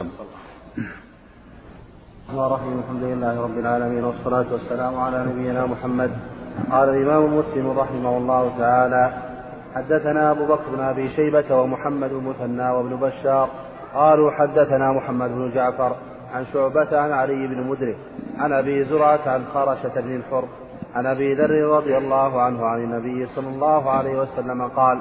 [0.00, 0.34] الرحمن
[2.46, 6.10] الرحيم الحمد لله رب العالمين والصلاة والسلام على نبينا محمد
[6.70, 9.12] قال الإمام مسلم رحمه الله تعالى
[9.74, 13.48] حدثنا أبو بكر بن أبي شيبة ومحمد المثنى وابن بشار
[13.94, 15.96] قالوا حدثنا محمد بن جعفر
[16.34, 17.96] عن شعبة عن علي بن مدرك
[18.38, 20.44] عن أبي زرعة عن خرشة بن الحر
[20.94, 25.00] عن أبي ذر رضي الله عنه عن النبي صلى الله عليه وسلم قال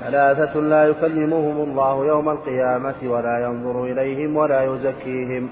[0.00, 5.48] ثلاثة لا يكلمهم الله يوم القيامة ولا ينظر إليهم ولا يزكيهم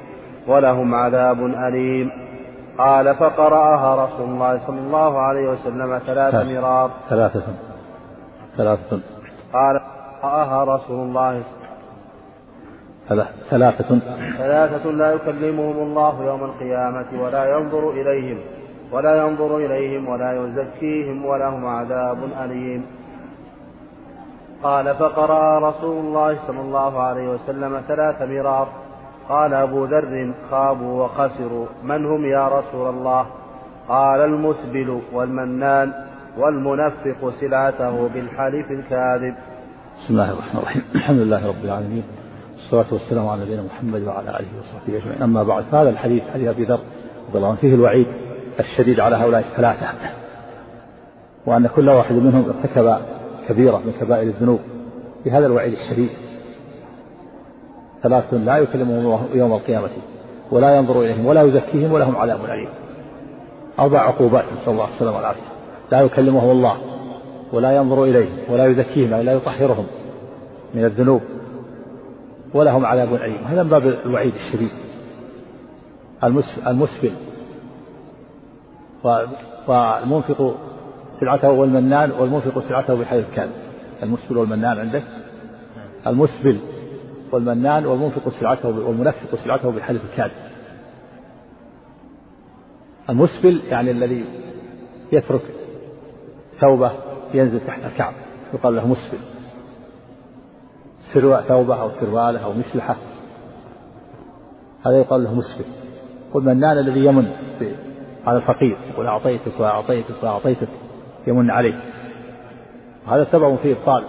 [0.46, 2.10] ولهم عذاب أليم.
[2.78, 7.42] قال فقرأها رسول الله صلى الله عليه وسلم ثلاث مرار ثلاثة.
[8.56, 9.00] ثلاثة.
[9.52, 9.80] قال
[10.22, 11.42] قرأها رسول الله.
[13.50, 14.00] ثلاثة.
[14.38, 18.38] ثلاثة لا يكلمهم الله يوم القيامة ولا ينظر إليهم.
[18.94, 22.82] ولا ينظر إليهم ولا يزكيهم ولهم عذاب أليم.
[24.62, 28.68] قال فقرأ رسول الله صلى الله عليه وسلم ثلاث مرار
[29.28, 31.66] قال أبو ذر خابوا وخسروا.
[31.84, 33.26] من هم يا رسول الله؟
[33.88, 35.92] قال المسبل والمنان
[36.38, 39.34] والمنفق سلعته بالحلف الكاذب.
[39.98, 40.82] بسم الله الرحمن الرحيم.
[40.94, 42.04] الحمد لله رب العالمين.
[42.54, 45.22] والصلاة والسلام على نبينا محمد وعلى آله وصحبه أجمعين.
[45.22, 46.80] أما بعد فهذا الحديث حديث أبي ذر
[47.28, 48.06] رضي الله عنه فيه الوعيد
[48.60, 49.86] الشديد على هؤلاء الثلاثة
[51.46, 52.96] وأن كل واحد منهم ارتكب
[53.48, 54.60] كبيرة من كبائر الذنوب
[55.24, 56.10] بهذا الوعيد الشديد.
[58.02, 59.90] ثلاثة لا يكلمهم يوم القيامة
[60.50, 62.68] ولا ينظر إليهم ولا يزكيهم ولهم عذاب أليم.
[63.78, 65.48] أربع عقوبات نسأل الله السلامة والعافية.
[65.92, 66.76] لا يكلمهم الله
[67.52, 69.86] ولا ينظر إليهم ولا يزكيهم يعني لا يطهرهم
[70.74, 71.20] من الذنوب
[72.54, 73.44] ولهم عذاب أليم.
[73.44, 74.70] هذا من باب الوعيد الشديد.
[76.66, 77.12] المسبل.
[79.04, 80.54] والمنفق
[81.20, 83.50] سلعته والمنان والمنفق سلعته بحيث كان.
[84.02, 85.02] المسبل والمنان عندك؟
[86.06, 86.60] المسبل
[87.32, 90.32] والمنان والمنفق سلعته والمنفق سلعته بالحلف الكاذب
[93.10, 94.24] المسبل يعني الذي
[95.12, 95.42] يترك
[96.60, 96.92] ثوبه
[97.34, 98.14] ينزل تحت الكعب
[98.54, 99.18] يقال له مسبل.
[101.12, 102.96] سروع ثوبه أو سرواله أو مسلحة
[104.86, 105.64] هذا يقال له مسبل.
[106.34, 107.32] والمنان الذي يمن
[108.26, 110.68] على الفقير يقول أعطيتك وأعطيتك وأعطيتك
[111.26, 111.80] يمن عليه
[113.08, 114.04] هذا سبب في إبطال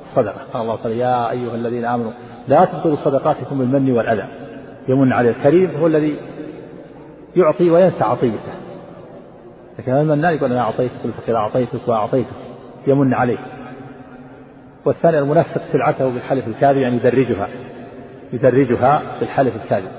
[0.00, 0.52] الصدقة.
[0.52, 2.12] قال الله تعالى يا أيها الذين آمنوا
[2.48, 4.24] لا تبطلوا صدقاتكم بالمن والأذى.
[4.88, 6.16] يمن عليه الكريم هو الذي
[7.36, 8.52] يعطي وينسى عطيته.
[9.78, 12.36] لكن المنان يقول أنا أعطيتك الفقير أعطيتك وأعطيتك
[12.86, 13.38] يمن عليه
[14.84, 17.48] والثاني المنفق سلعته بالحلف الكاذب يعني يدرجها.
[18.32, 19.90] يدرجها بالحلف الكاذب.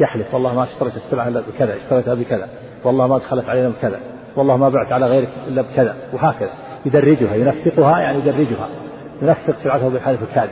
[0.00, 2.48] يحلف والله ما اشتريت السلعة إلا بكذا اشتريتها بكذا.
[2.84, 4.00] والله ما دخلت علينا بكذا
[4.36, 6.50] والله ما بعت على غيرك إلا بكذا وهكذا.
[6.86, 8.68] يدرجها ينفقها يعني يدرجها.
[9.22, 10.50] ينفق سلعته بالحلف الكاذب.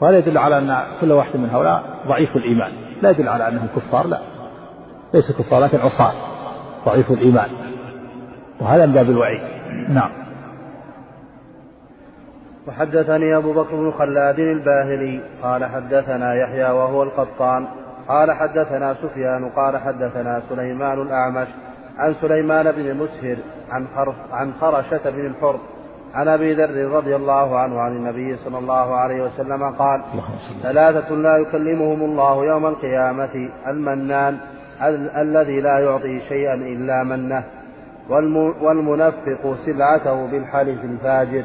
[0.00, 2.72] وهذا يدل على أن كل واحد من هؤلاء ضعيف الإيمان.
[3.02, 4.20] لا يدل على أنهم كفار لا.
[5.14, 6.12] ليسوا كفار لكن عصاة.
[6.86, 7.48] ضعيف الإيمان.
[8.60, 9.40] وهذا من باب الوعيد.
[9.88, 10.10] نعم.
[12.68, 17.66] وحدثني أبو بكر بن خلاد الباهلي قال حدثنا يحيى وهو القطان.
[18.08, 21.48] قال حدثنا سفيان قال حدثنا سليمان الأعمش
[21.98, 23.36] عن سليمان بن مسهر
[23.70, 23.86] عن
[24.32, 25.58] عن خرشة بن الحر
[26.14, 30.02] عن أبي ذر رضي الله عنه عن النبي صلى الله عليه وسلم قال
[30.62, 34.38] ثلاثة لا يكلمهم الله يوم القيامة المنان
[35.16, 37.44] الذي لا يعطي شيئا إلا منه
[38.62, 41.44] والمنفق سلعته بالحلف الفاجر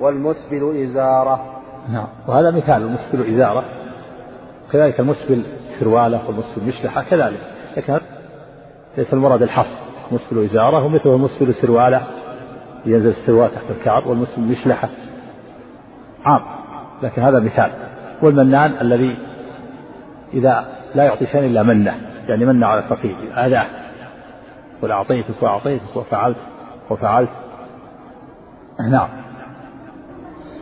[0.00, 1.44] والمسبل إزارة.
[1.92, 3.64] نعم وهذا مثال المسبل إزارة.
[4.72, 5.46] كذلك المسبل
[5.80, 7.40] سرواله والمسبل مشلحة كذلك.
[7.76, 8.00] لكن
[8.98, 9.76] ليس المراد الحصر
[10.12, 12.02] مسبل إزارة ومثله المسبل سرواله
[12.86, 14.88] ينزل السروال تحت الكعب والمسلم مشلحة
[16.24, 16.42] عام.
[17.02, 17.70] لكن هذا مثال.
[18.22, 19.18] والمنان الذي
[20.34, 21.94] إذا لا يعطي شيئا إلا منه
[22.28, 23.16] يعني من على الفقير
[23.46, 23.66] أذاه
[24.82, 26.36] قل أعطيتك وأعطيتك وفعلت
[26.90, 27.30] وفعلت.
[28.90, 29.08] نعم.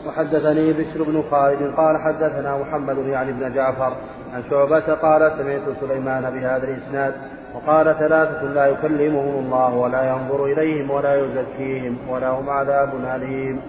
[0.07, 3.97] وحدثني بشر بن خالد قال حدثنا محمد يعني بن جعفر
[4.35, 7.15] عن شعبة قال سمعت سليمان بهذا الإسناد
[7.55, 13.61] وقال ثلاثة لا يكلمهم الله ولا ينظر إليهم ولا يزكيهم ولهم عذاب أليم.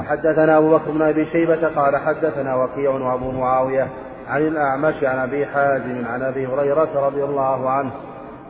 [0.00, 3.88] وحدثنا أبو بكر بن أبي شيبة قال حدثنا وكيع وأبو معاوية
[4.28, 7.90] عن الأعمش عن أبي حازم عن أبي هريرة رضي الله عنه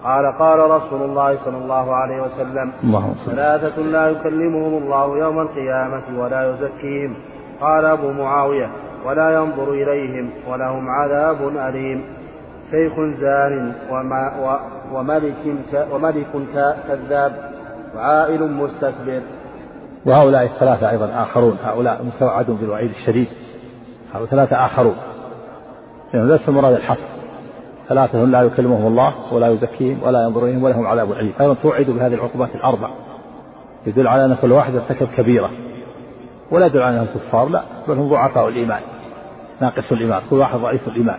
[0.04, 2.72] قال قال رسول الله صلى الله عليه وسلم
[3.26, 7.14] ثلاثة لا يكلمهم الله يوم القيامة ولا يزكيهم.
[7.61, 8.70] قال أبو معاوية
[9.06, 12.04] ولا ينظر إليهم ولهم عذاب أليم.
[12.70, 14.58] شيخ زان وما
[14.92, 15.34] وملك
[15.92, 16.26] وملك
[16.88, 17.32] كذاب
[17.96, 19.20] وعائل مستكبر.
[20.06, 21.56] وهؤلاء الثلاثة أيضا آخرون.
[21.62, 23.28] هؤلاء متوعدون بالوعيد الشديد.
[24.14, 24.96] هؤلاء ثلاثة آخرون.
[26.14, 27.08] يعني ليس المراد الحصر
[27.88, 31.32] ثلاثة لا يكلمهم الله ولا يزكيهم ولا ينظر إليهم ولهم عذاب أليم.
[31.40, 32.90] أيضا توعد بهذه العقوبات الأربع.
[33.86, 35.50] يدل على أن كل واحد ارتكب كبيرة.
[36.50, 38.82] ولا يدل على أنهم كفار لا بل هم ضعفاء الإيمان
[39.60, 41.18] ناقص الإيمان كل واحد ضعيف الإيمان.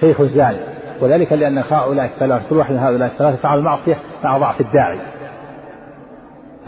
[0.00, 0.60] شيخ الزاني
[1.00, 5.00] وذلك لأن هؤلاء الثلاثة كل واحد من هؤلاء الثلاثة فعل المعصية مع ضعف الداعي.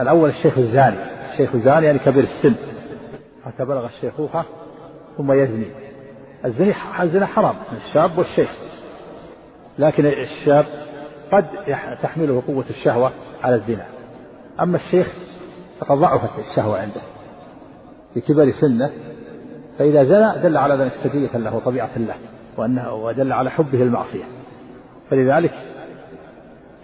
[0.00, 0.96] الأول الشيخ الزاني
[1.32, 2.55] الشيخ الزاني يعني كبير السن
[3.46, 4.44] حتى بلغ الشيخوخة
[5.17, 5.67] ثم يزني.
[6.44, 8.50] الزنا الزنا حرام الشاب والشيخ.
[9.79, 10.64] لكن الشاب
[11.32, 11.46] قد
[12.02, 13.11] تحمله قوة الشهوة
[13.44, 13.84] على الزنا.
[14.61, 15.12] أما الشيخ
[15.81, 17.00] فقد ضعفت الشهوة عنده.
[18.20, 18.91] في كبر سنه
[19.79, 22.15] فإذا زنى دل على أن السجية له وطبيعة له
[22.56, 24.25] وأنه ودل على حبه المعصية
[25.11, 25.55] فلذلك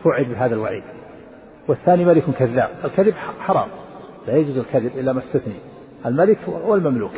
[0.05, 0.83] فعل بهذا الوعيد.
[1.69, 2.69] والثاني ملك كذاب.
[2.85, 3.69] الكذب حرام.
[4.27, 5.55] لا يجوز الكذب إلا ما استثني.
[6.07, 7.13] الملك والمملوك.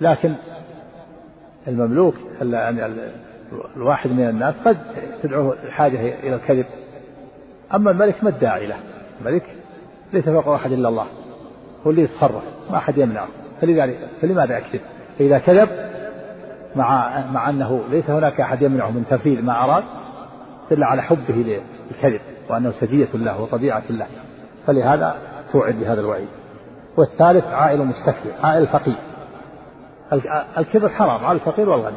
[0.00, 0.34] لكن
[1.68, 2.86] المملوك يعني
[3.76, 4.76] الواحد من الناس قد
[5.22, 6.66] تدعوه الحاجة إلى الكذب.
[7.74, 8.76] أما الملك ما الداعي له؟
[9.20, 9.56] الملك
[10.12, 11.06] ليس فوق أحد إلا الله
[11.86, 12.55] هو اللي يتصرف.
[12.70, 13.28] ما أحد يمنعه
[13.60, 14.80] فلذلك فلماذا يكذب؟
[15.18, 15.68] فإذا كذب
[16.76, 19.84] مع مع أنه ليس هناك أحد يمنعه من تنفيذ ما أراد
[20.70, 24.06] دل على حبه للكذب وأنه سجية له وطبيعة له.
[24.66, 25.16] فلهذا
[25.52, 26.28] توعد بهذا الوعيد.
[26.96, 28.96] والثالث عائل مستكبر عائل فقير.
[30.58, 31.96] الكبر حرام على الفقير والغني.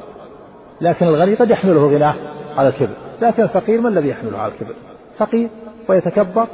[0.81, 2.15] لكن الغني قد يحمله غناه
[2.57, 2.95] على الكبر.
[3.21, 4.75] لكن الفقير ما الذي يحمله على الكبر؟
[5.17, 5.49] فقير
[5.89, 6.47] ويتكبر.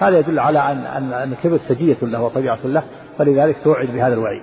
[0.00, 2.82] هذا يدل على أن أن الكبر سجية له وطبيعة له.
[3.18, 4.42] فلذلك توعد بهذا الوعيد.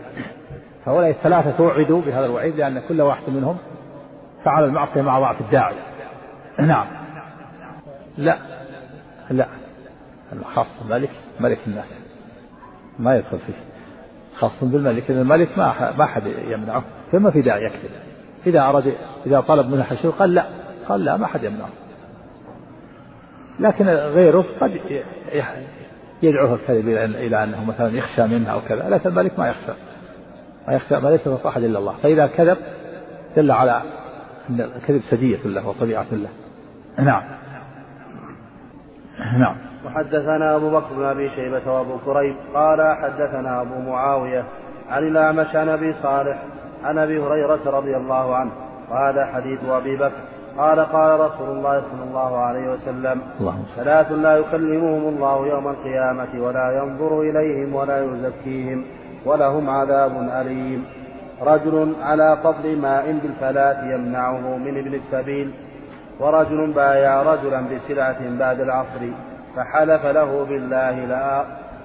[0.85, 3.57] هؤلاء الثلاثة توعدوا بهذا الوعيد لأن كل واحد منهم
[4.45, 5.75] فعل المعصية مع ضعف الداعي.
[6.59, 6.87] نعم.
[8.17, 8.37] لا.
[9.29, 9.47] لا.
[10.55, 11.99] خاص الملك ملك الناس.
[12.99, 13.53] ما يدخل فيه.
[14.35, 16.83] خاص بالملك لأن الملك ما ما أحد يمنعه.
[17.11, 17.91] فما في داعي يكذب.
[18.47, 18.93] إذا أراد
[19.25, 20.45] إذا طلب منه حشو قال لا.
[20.89, 21.69] قال لا ما أحد يمنعه.
[23.59, 24.79] لكن غيره قد
[26.21, 29.71] يدعوه الكذب إلى أنه مثلا يخشى منه أو كذا لكن الملك ما يخشى.
[30.67, 31.95] ما يخشى ما ليس فوق أحد إلا الله.
[32.03, 32.57] فإذا كذب
[33.35, 33.81] دل على
[34.49, 36.29] أن الكذب سجية له وطبيعة له.
[36.97, 37.23] نعم.
[39.39, 39.55] نعم.
[39.85, 44.43] وحدثنا أبو بكر بن أبي شيبة وأبو كريب قال حدثنا أبو معاوية
[44.89, 46.43] عن الأعمش عن أبي صالح
[46.83, 48.51] عن أبي هريرة رضي الله عنه.
[48.89, 50.36] وهذا حديث أبي بكر.
[50.57, 53.21] قال قال رسول الله صلى الله عليه وسلم
[53.75, 58.85] ثلاث لا يكلمهم الله يوم القيامة ولا ينظر إليهم ولا يزكيهم
[59.25, 60.11] ولهم عذاب
[60.41, 60.85] أليم.
[61.41, 65.51] رجل على فضل ماء بالفلاة يمنعه من ابن السبيل
[66.19, 69.01] ورجل بايع رجلا بسلعة بعد العصر
[69.55, 71.05] فحلف له بالله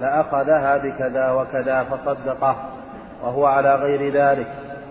[0.00, 2.56] لأخذها بكذا وكذا فصدقه
[3.24, 4.46] وهو على غير ذلك.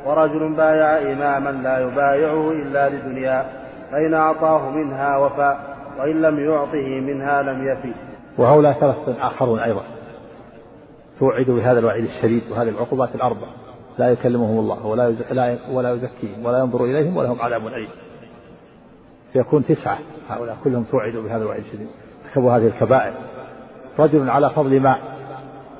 [0.05, 3.60] ورجل بايع إماما لا يبايعه إلا لدنيا
[3.91, 5.57] فإن أعطاه منها وفى
[5.99, 7.93] وإن لم يعطه منها لم يفي.
[8.37, 9.83] وهؤلاء ثلاثة آخرون أيضا.
[11.19, 13.47] توعدوا بهذا الوعيد الشديد وهذه العقوبات الأربع.
[13.97, 15.15] لا يكلمهم الله ولا
[15.71, 17.89] ولا يزكيهم ولا ينظر إليهم ولهم عذاب أليم.
[19.33, 19.97] فيكون تسعة
[20.29, 21.87] هؤلاء كلهم توعدوا بهذا الوعيد الشديد.
[22.25, 23.13] ارتكبوا هذه الكبائر.
[23.99, 24.99] رجل على فضل ماء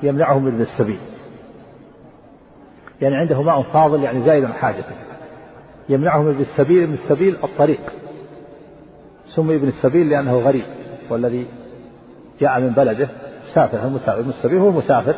[0.02, 1.00] يمنعه من السبيل.
[3.00, 4.94] يعني عنده ماء فاضل يعني زائد عن حاجته.
[5.88, 7.80] يمنعه من السبيل ابن السبيل الطريق.
[9.36, 10.64] سمي ابن السبيل لأنه غريب
[11.10, 11.46] والذي
[12.40, 13.08] جاء من بلده
[13.50, 15.14] مسافر المسافر ابن السبيل هو المسافر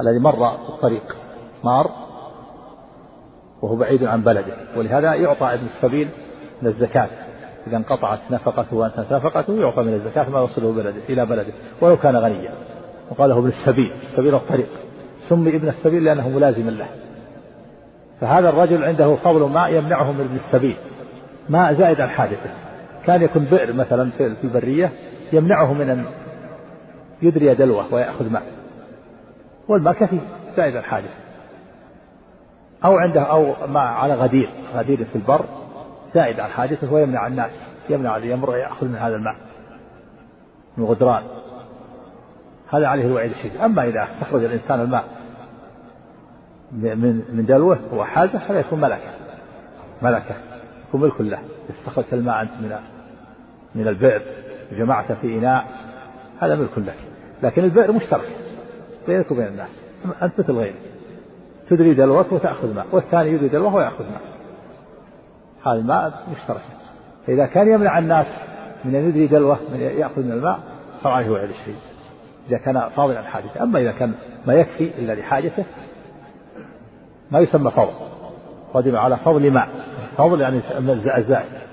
[0.00, 1.16] الذي مر الطريق
[1.64, 1.90] مار
[3.62, 6.08] وهو بعيد عن بلده ولهذا يعطى ابن السبيل
[6.62, 7.08] من الزكاة.
[7.66, 12.16] إذا انقطعت نفقته وانتهت نفقته يعطى من الزكاة ما يوصله بلده إلى بلده ولو كان
[12.16, 12.52] غنيا.
[13.10, 14.68] وقال له ابن السبيل سبيل الطريق
[15.28, 16.88] سمي ابن السبيل لأنه ملازم له.
[18.20, 20.76] فهذا الرجل عنده فضل ماء يمنعه من ابن السبيل
[21.48, 22.63] ماء زائد عن حاجته.
[23.06, 24.92] كان يكون بئر مثلا في البرية
[25.32, 26.04] يمنعه من أن
[27.22, 28.42] يدري دلوه ويأخذ ماء
[29.68, 30.20] والماء كثير
[30.56, 31.14] زائد عن حاجته
[32.84, 35.44] أو عنده أو ماء على غدير غدير في البر
[36.14, 37.50] زائد عن حاجته ويمنع الناس
[37.90, 39.36] يمنع الذي يمر يأخذ من هذا الماء
[40.76, 41.22] من غدران.
[42.70, 43.56] هذا عليه الوعيد الشديد.
[43.56, 45.04] أما إذا استخرج الإنسان الماء
[46.72, 49.14] من من دلوه وحازه هذا يكون ملكة.
[50.02, 50.34] ملكة
[50.88, 51.38] يكون ملك له
[51.70, 52.78] استخرجت الماء أنت من
[53.74, 54.22] من البئر
[54.72, 55.64] وجمعته في إناء
[56.40, 56.98] هذا ملك لك.
[57.42, 58.36] لكن البئر مشترك
[59.06, 59.86] بينك وبين الناس.
[60.22, 60.74] أنت مثل غيرك
[61.68, 64.20] تدري دلوك وتأخذ ماء والثاني يدري دلوه ويأخذ ماء.
[65.66, 66.62] هذا الماء مشترك.
[67.26, 68.26] فإذا كان يمنع الناس
[68.84, 70.58] من أن يدري دلوه من يأخذ من الماء
[71.02, 71.76] صار عليه وعد الشيء.
[72.48, 73.62] إذا كان فاضلا عن حاجته.
[73.62, 74.14] أما إذا كان
[74.46, 75.64] ما يكفي إلا لحاجته
[77.30, 77.94] ما يسمى فضل.
[78.74, 79.68] رجل على فضل ماء.
[80.16, 80.56] فضل يعني
[81.18, 81.63] الزائد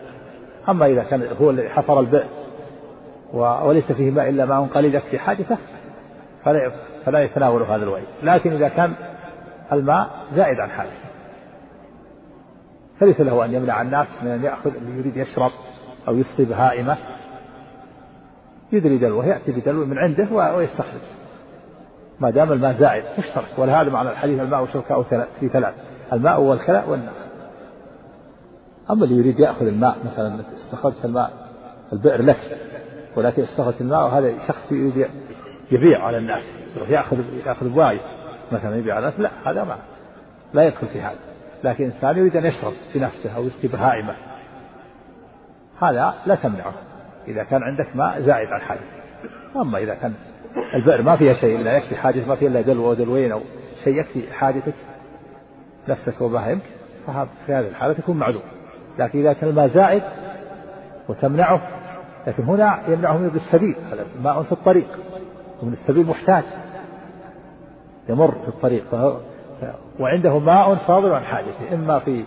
[0.70, 2.27] أما إذا كان هو الذي حفر البئر
[3.34, 5.58] وليس فيه ماء إلا ماء قليل يكفي حاجته
[6.44, 6.72] فلا
[7.06, 8.06] فلا يتناول هذا الوعيد.
[8.24, 8.94] لكن إذا كان
[9.72, 11.12] الماء زائد عن حاجته
[13.00, 15.51] فليس له أن يمنع الناس من أن يأخذ اللي يريد يشرب
[16.08, 16.98] أو يسقي بهائمة
[18.72, 21.01] يدري دلوه يأتي بدلو من عنده ويستخرج.
[22.20, 23.60] ما دام الماء زائد مشترك.
[23.60, 25.01] ولهذا معنى الحديث الماء وشركاء
[25.39, 25.74] في ثلاث.
[26.13, 27.21] الماء والكلاء والنار.
[28.90, 31.32] أما اللي يريد يأخذ الماء مثلا استخرجت الماء
[31.94, 32.58] البئر لك
[33.16, 35.08] ولكن استخرجت الماء وهذا شخص يريد
[35.72, 36.44] يبيع على الناس
[36.90, 38.02] يأخذ يأخذ بوايد
[38.52, 39.78] مثلا يبيع على الناس لا هذا ما
[40.54, 41.20] لا يدخل في هذا.
[41.64, 44.16] لكن إنسان يريد أن يشرب بنفسه أو يسقي بهائمة.
[45.82, 46.74] هذا لا تمنعه.
[47.28, 48.80] إذا كان عندك ماء زائد عن حاجة.
[49.56, 50.14] أما إذا كان
[50.74, 53.42] البئر ما فيها شيء لا يكفي حاجة ما فيها إلا دلو أو دلوين أو
[53.84, 54.74] شيء يكفي حاجتك
[55.90, 56.62] نفسك وبهائمك
[57.08, 58.42] ففي هذه الحالة تكون معلوم
[59.00, 60.03] لكن إذا كان الماء زائد
[61.10, 61.62] وتمنعه
[62.27, 63.75] لكن هنا يمنعه من السبيل
[64.24, 64.88] ماء في الطريق
[65.62, 66.43] ومن السبيل محتاج
[68.10, 68.86] يمر في الطريق.
[70.00, 72.25] وعنده ماء فاضل عن حاجته إما في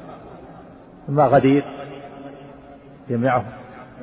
[1.08, 1.64] إما غدير
[3.08, 3.44] يمنعه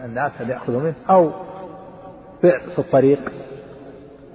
[0.06, 1.32] الناس أن يأخذوا منه أو
[2.44, 3.32] بئر في الطريق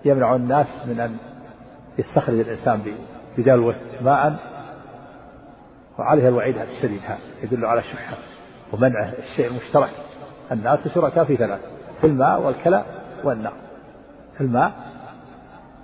[0.04, 1.16] يمنع الناس من أن
[1.98, 2.80] يستخرج الإنسان
[3.38, 4.38] بدلوه ماء
[5.98, 8.16] وعليه الوعيد الشديد هذا يدل على الشحة
[8.72, 9.90] ومنعه الشيء المشترك.
[10.52, 11.60] الناس شركاء في ثلاث
[12.00, 12.84] في الماء والكلى
[13.24, 13.54] والنار.
[14.34, 14.72] في الماء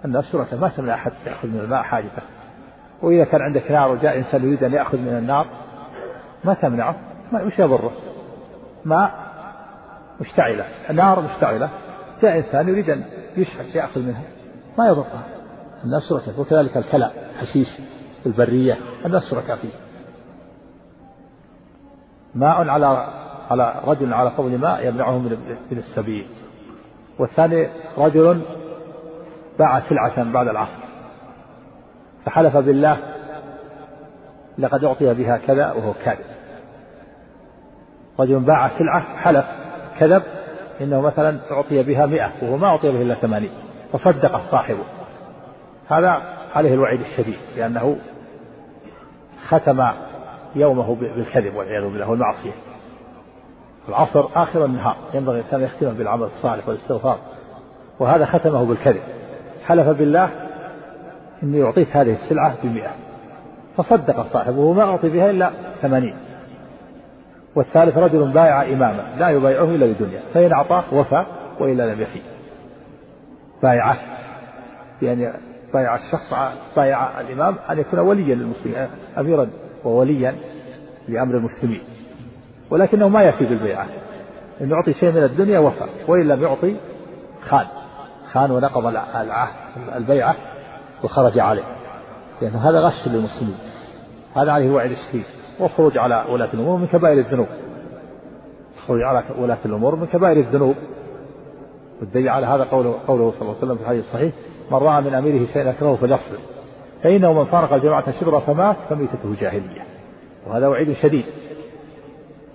[0.04, 2.23] الناس شركاء ما تمنع أحد يأخذ من الماء حاجته.
[3.02, 5.47] وإذا كان عندك نار وجاء إنسان يريد أن يأخذ من النار
[6.45, 6.97] ما تمنعه
[7.33, 7.92] ما وش يضره؟
[8.85, 9.33] ماء
[10.21, 11.71] مشتعلة نار مشتعلة
[12.23, 13.04] جاء إنسان يريد أن
[13.37, 14.23] يشعل يأخذ منها
[14.78, 15.23] ما يضرها
[15.85, 17.69] الناس شركاء وكذلك الكلى حشيش
[18.26, 18.76] البرية
[19.07, 19.91] الناس شركاء فيه.
[22.35, 23.07] ماء على
[23.51, 25.31] على رجل على فضل ماء يمنعه من
[25.71, 26.27] من السبيل.
[27.19, 28.43] والثاني رجل
[29.59, 30.83] باع سلعة بعد العصر.
[32.25, 32.99] فحلف بالله
[34.59, 36.25] لقد أعطي بها كذا وهو كاذب.
[38.21, 39.47] رجل باع سلعة حلف
[39.99, 40.23] كذب
[40.81, 43.53] إنه مثلا أعطي بها مئة وهو ما أعطي به إلا ثمانين.
[43.93, 44.85] فصدق صاحبه.
[45.89, 46.23] هذا
[46.55, 47.97] عليه الوعيد الشديد لأنه
[49.49, 49.81] ختم
[50.56, 52.52] يومه بالكذب والعياذ بالله والمعصية.
[53.88, 54.97] العصر آخر النهار.
[55.14, 57.18] ينبغي الإنسان أن يختم بالعمل الصالح والاستغفار.
[58.00, 59.02] وهذا ختمه بالكذب.
[59.64, 60.30] حلف بالله
[61.42, 62.90] إني أعطيت هذه السلعة بمئة.
[63.76, 65.50] فصدق صاحبه وما أعطي بها إلا
[65.82, 66.16] ثمانين.
[67.54, 70.21] والثالث رجل بايع إماما لا يبايعه إلا لدنيا.
[70.35, 71.26] فإن أعطاه وفى
[71.61, 72.21] وإلا لم يفي
[73.62, 73.97] بايعه
[75.02, 75.32] يعني
[75.75, 76.35] بايع الشخص
[76.76, 79.49] بايع الإمام أن يكون وليا للمسلمين أميرا.
[79.85, 80.35] ووليا
[81.09, 81.81] لأمر المسلمين
[82.71, 83.87] ولكنه ما يفي بالبيعة
[84.61, 86.77] إن يعطي شيء من الدنيا وفى وإن لم يعطي
[87.43, 87.67] خان
[88.33, 89.55] خان ونقض العهد
[89.97, 90.35] البيعة
[91.05, 91.62] وخرج عليه
[92.43, 93.59] لأن هذا غش للمسلمين
[94.37, 95.25] هذا عليه وعد الشديد
[95.59, 97.47] والخروج على ولاة الأمور من كبائر الذنوب
[98.83, 100.75] الخروج على ولاة الأمور من كبائر الذنوب.
[102.01, 104.35] والدليل على هذا قوله, قوله صلى الله عليه وسلم في الحديث الصحيح
[104.71, 106.39] من رأى من أميره شيئا أكرهه فليصبر.
[107.02, 109.82] فإنه من فارق الجماعة شبرا فمات فميتته جاهلية.
[110.47, 111.25] وهذا وعيد شديد.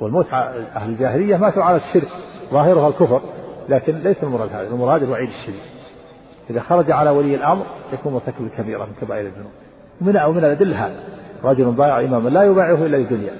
[0.01, 2.07] والموت أهل الجاهلية ماتوا على الشرك
[2.51, 3.21] ظاهرها الكفر
[3.69, 5.61] لكن ليس المراد هذا المراد الوعيد الشديد.
[6.49, 9.51] إذا خرج على ولي الأمر يكون مرتكب كبيرة من كبائر الذنوب.
[10.01, 10.99] ومن أو من الأدلة هذا.
[11.43, 13.33] رجل بايع إماما لا يبايعه إلا للدنيا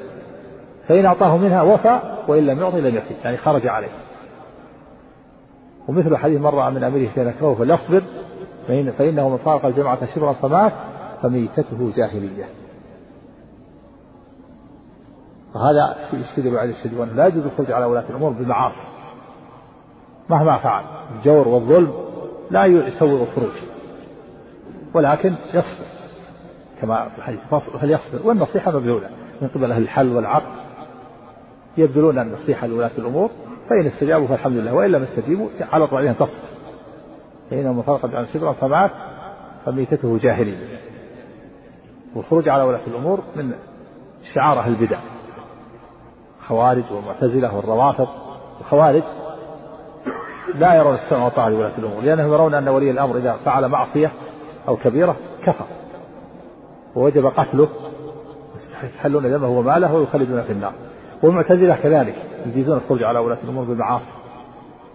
[0.88, 3.90] فإن أعطاه منها وفى وإن لم يعطي لم يفي يعني خرج عليه.
[5.88, 8.02] ومثل حديث مرة من أميره كان يكرهه فليصبر
[8.68, 10.74] فإن فإنه من فارق الجماعة شبرا فمات
[11.22, 12.46] فميتته جاهلية.
[15.56, 18.88] وهذا في على الشديد وأنه لا يجوز الخروج على ولاة الأمور بالمعاصي.
[20.30, 20.84] مهما فعل.
[21.18, 21.94] الجور والظلم
[22.52, 23.56] لا يسوغ الخروج.
[24.94, 25.86] ولكن يصبر.
[26.82, 27.40] كما في الحديث
[27.82, 29.10] فليصبر والنصيحة مبذولة.
[29.42, 30.60] من قبل أهل الحل والعقل
[31.78, 33.30] يبذلون النصيحة لولاة الأمور
[33.70, 34.74] فإن استجابوا فالحمد لله.
[34.74, 36.48] وإن لم يستجيبوا على طول تصبر.
[37.50, 38.92] فإنه من فرق عن شبرا فمات
[39.66, 40.88] فميتته جاهلية.
[42.18, 43.52] والخروج على ولاة الأمور من
[44.34, 45.00] شعار أهل البدع.
[46.48, 48.08] خوارج والمعتزلة والروافض.
[48.60, 49.04] الخوارج
[50.56, 54.12] لا يرون السمع والطاعة لولاة الأمور لأنهم يرون أن ولي الأمر إذا فعل معصية
[54.68, 55.66] أو كبيرة كفر.
[56.96, 57.68] ووجب قتله
[58.84, 60.74] يستحلون دمه وماله ويخلدون في النار.
[61.24, 64.12] والمعتزلة كذلك يجيزون الخروج على ولاة الأمور بالمعاصي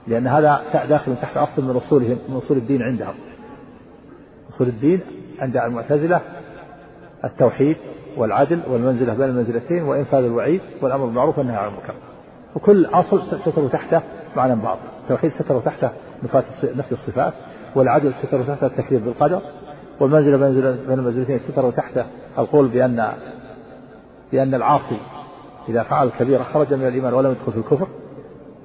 [0.07, 3.14] لأن هذا داخل تحت أصل من أصولهم من أصول الدين عندهم.
[4.50, 5.00] أصول الدين
[5.38, 6.21] عند المعتزلة
[7.25, 7.76] التوحيد
[8.17, 11.95] والعدل والمنزلة بين المنزلتين وإنفاذ الوعيد والأمر بالمعروف والنهي عن المنكر.
[12.57, 14.02] وكل أصل ستر تحته
[14.37, 14.81] معنى باطل.
[15.02, 15.91] التوحيد ستر تحته
[16.76, 17.33] نفي الصفات
[17.75, 19.43] والعدل ستر تحته التكذيب بالقدر
[20.00, 20.37] والمنزلة
[20.87, 22.05] بين المنزلتين ستر تحته
[22.38, 23.12] القول بأن
[24.33, 24.99] بأن العاصي
[25.69, 27.87] إذا فعل الكبيرة خرج من الإيمان ولم يدخل في الكفر.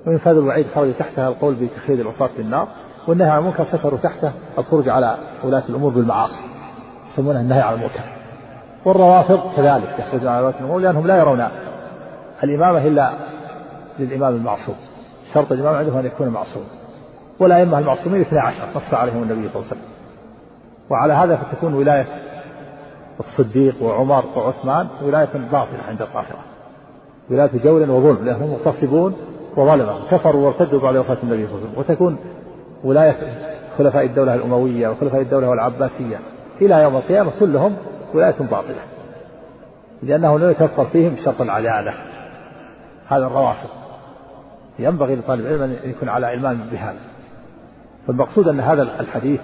[0.08, 2.68] وإنفاذ الوعيد خرج تحتها القول بتخليد العصاة في النار.
[3.08, 6.44] والنهي عن المنكر ستر تحته الخروج على ولاة الأمور بالمعاصي
[7.14, 8.17] يسمونها النهي عن المنكر.
[8.86, 11.48] والروافض كذلك يخرجون على ولاة الأمور لأنهم لا يرون
[12.44, 13.12] الإمامة إلا
[14.00, 14.76] للإمام المعصوم.
[15.34, 16.64] شرط الإمام عندهم أن يكون معصوم.
[17.40, 19.82] والأئمة المعصومين اثنى عشر نص عليهم النبي صلى الله عليه وسلم.
[20.90, 22.06] وعلى هذا فتكون ولاية
[23.20, 26.40] الصديق وعمر وعثمان ولاية باطلة عند القاهرة.
[27.32, 29.16] ولاية جور وظلم لأنهم مغتصبون
[29.58, 31.80] وظلمة كفروا وارتدوا بعد وفاة النبي صلى الله عليه وسلم.
[31.80, 32.18] وتكون
[32.84, 33.16] ولاية
[33.78, 36.20] خلفاء الدولة الأموية وخلفاء الدولة العباسية
[36.62, 37.76] إلى يوم القيامة كلهم
[38.14, 38.82] ولاية باطلة
[40.04, 41.94] لأنه لا يتوفر فيهم شرط العدالة.
[43.08, 43.70] هذا الروافض.
[44.80, 47.00] ينبغي لطالب العلم أن يكون على علمان بهذا.
[48.08, 49.42] فالمقصود أن هذا الحديث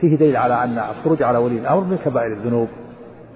[0.00, 2.68] فيه دليل على أن الخروج على ولي الأمر من كبائر الذنوب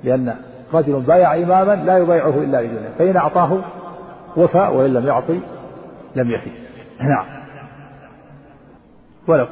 [0.04, 0.34] لأن
[0.75, 3.64] رجل بايع إماما لا يبايعه إلا لدنيا فإن أعطاه
[4.37, 5.40] وفى وإن لم يعطي
[6.16, 6.50] لم يفي.
[7.00, 7.26] نعم.
[9.28, 9.46] ولو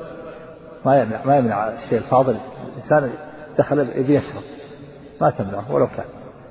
[0.87, 2.37] ما يمنع ما يمنع الشيء الفاضل
[2.77, 3.11] الإنسان
[3.59, 4.43] دخل يبي يشرب
[5.21, 6.07] ما تمنعه ولو كان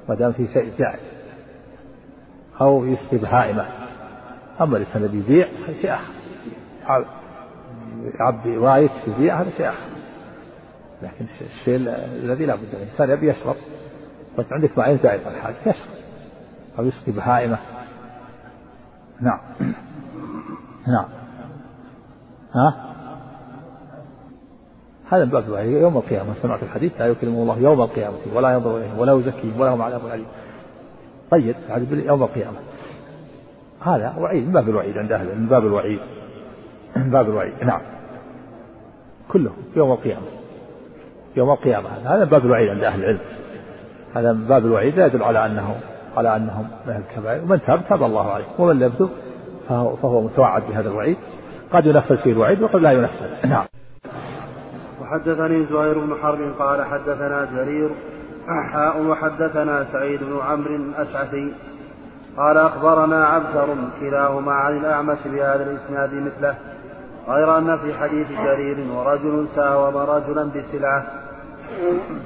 [0.10, 1.00] ما دام في شيء زائد
[2.62, 3.65] أو يسقي بهائمة
[4.62, 7.05] أما الإنسان الذي يبيع هذا شيء آخر.
[8.19, 9.86] يعبي وايت يبيع هذا شيء آخر.
[11.01, 11.75] لكن الشيء
[12.24, 13.55] الذي لا بد الإنسان يبي يشرب
[14.38, 15.95] وأنت عندك معين زائد على الحاجة يشرب.
[16.79, 17.57] أو يسقي بهائمة
[19.22, 19.39] نعم.
[20.88, 21.05] نعم.
[22.55, 22.94] ها؟
[25.09, 28.77] هذا من باب الوعيد يوم القيامة سمعت الحديث لا يكلمه الله يوم القيامة ولا ينظر
[28.77, 30.25] إليهم ولا يزكيهم ولهم عذاب أليم
[31.31, 31.55] طيب
[31.91, 32.57] يوم القيامة.
[33.81, 35.99] هذا وعيد من باب الوعيد عند أهل من باب الوعيد
[36.95, 37.82] من باب الوعيد نعم.
[39.32, 40.25] كله يوم القيامة.
[41.36, 43.19] يوم القيامة هذا من باب الوعيد عند أهل العلم.
[44.15, 45.75] هذا من باب الوعيد لا يدل على أنه
[46.17, 47.43] على أنهم من الكبائر.
[47.43, 48.45] ومن تاب تاب الله عليه.
[48.60, 49.10] ومن لم يتب
[49.69, 51.17] فهو, فهو متوعد بهذا الوعيد.
[51.73, 53.47] قد ينفذ فيه الوعيد وقد لا ينفذ.
[53.49, 53.65] نعم.
[55.06, 57.89] وحدثني زهير بن حرب قال حدثنا جرير
[58.72, 61.54] حاء وحدثنا سعيد بن عمرو الأشعثي
[62.38, 66.56] قال أخبرنا عبثر كلاهما عن الأعمش بهذا الإسناد مثله
[67.28, 71.04] غير أن في حديث جرير ورجل ساوم رجلا بسلعة.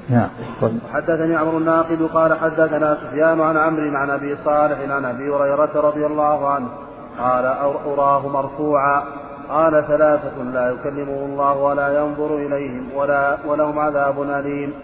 [0.08, 0.28] نعم
[0.92, 6.06] حدثني عمرو الناقد قال حدثنا سفيان عن عمرو عن أبي صالح عن أبي هريرة رضي
[6.06, 6.68] الله عنه
[7.18, 7.46] قال
[7.86, 9.02] أرآه مرفوعا.
[9.50, 14.74] قال ثلاثة لا يكلمهم الله ولا ينظر إليهم ولا ولهم عذاب أليم.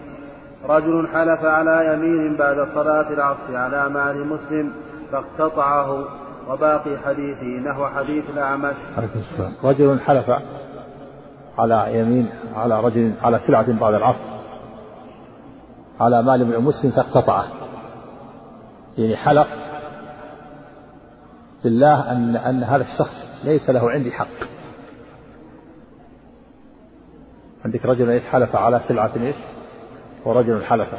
[0.69, 4.71] رجل حلف على يمين بعد صلاة العصر على مال مسلم
[5.11, 6.05] فاقتطعه.
[6.49, 8.75] وباقي حديثه نحو حديث الأعمش.
[9.63, 10.25] رجل حلف
[11.57, 14.27] على يمين على رجل على سلعة بعد العصر
[15.99, 17.45] على مال من مسلم فاقتطعه.
[18.97, 19.47] يعني حلف
[21.63, 24.56] بالله أن أن هذا الشخص ليس له عندي حق.
[27.67, 29.35] عندك رجل حلف على سلعة إيش؟
[30.25, 30.89] ورجل حلف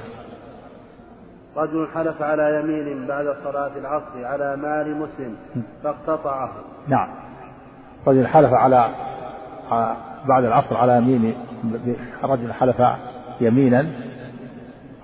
[1.56, 5.36] رجل حلف على يمين بعد صلاة العصر على مال مسلم
[5.82, 6.50] فاقتطعه.
[6.88, 7.08] نعم.
[8.06, 8.90] رجل حلف على
[10.28, 11.36] بعد العصر على يمين
[12.22, 12.82] رجل حلف
[13.40, 13.86] يمينا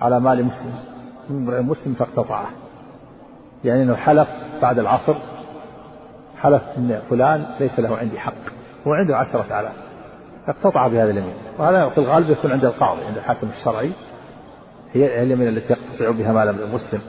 [0.01, 0.73] على مال مسلم.
[1.29, 2.49] امرئ مسلم فاقتطعه.
[3.63, 4.27] يعني إنه حلف
[4.61, 5.15] بعد العصر
[6.41, 8.33] حلف إن فلان ليس له عندي حق.
[8.87, 9.84] هو عنده عشرة آلاف.
[10.47, 11.35] اقتطع بهذا اليمين.
[11.59, 13.91] وهذا في الغالب يكون عند القاضي عند الحاكم الشرعي.
[14.93, 17.01] هي اليمين التي يقتطع بها مال المسلم.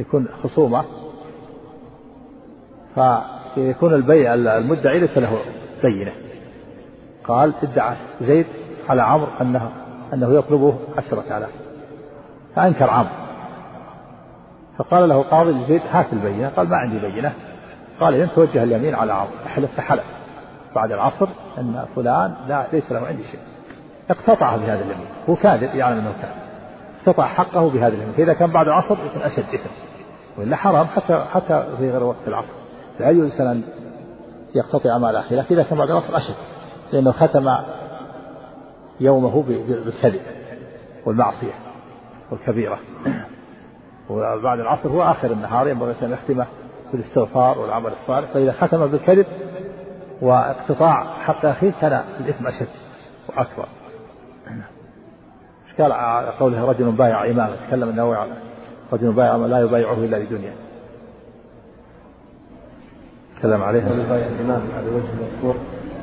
[0.00, 0.84] يكون خصومة.
[3.54, 5.38] فيكون البيع المدعي ليس له
[5.82, 6.12] بينة.
[7.24, 8.46] قال ادعى زيد
[8.88, 9.70] على عمرو أنه
[10.14, 11.52] أنه يطلبه عشرة آلاف.
[12.56, 13.10] فأنكر عمرو.
[14.78, 16.48] فقال له قاضي لزيد هات البينة.
[16.48, 17.34] قال ما عندي بينة.
[18.00, 19.34] قال إذا توجه اليمين على عمرو.
[19.46, 20.17] أحلف فحلف.
[20.78, 23.40] بعد العصر أن فلان لا ليس له عندي شيء.
[24.10, 25.06] اقتطع بهذا اليمين.
[25.28, 26.34] هو كاذب يعلم أنه كاذب
[26.98, 28.12] اقتطع حقه بهذا اليمين.
[28.12, 29.70] فإذا كان بعد العصر يكون أشد إثم.
[30.38, 32.54] وإلا حرام حتى حتى في غير وقت العصر.
[33.00, 33.62] لا يجوز أن
[34.54, 36.34] يقتطع مال أخيه لكن إذا كان بعد العصر أشد.
[36.92, 37.50] لأنه ختم
[39.00, 40.20] يومه بالكذب
[41.06, 41.54] والمعصية
[42.30, 42.78] والكبيرة.
[44.10, 46.46] وبعد العصر هو آخر النهار ينبغي أن يختمه
[46.92, 48.28] بالاستغفار والعمل الصالح.
[48.28, 49.26] فإذا ختم بالكذب
[50.22, 52.68] واقتطاع حق أخيه كان الإثم أشد
[53.28, 53.68] وأكبر.
[55.78, 58.32] قال؟ على قوله رجل بايع إمامه تكلم على
[58.92, 60.52] رجل بايع لا يبايعه إلا لدنيا.
[63.38, 63.88] تكلم عليها.
[63.92, 65.56] يبايع الإمام على وجه المذكور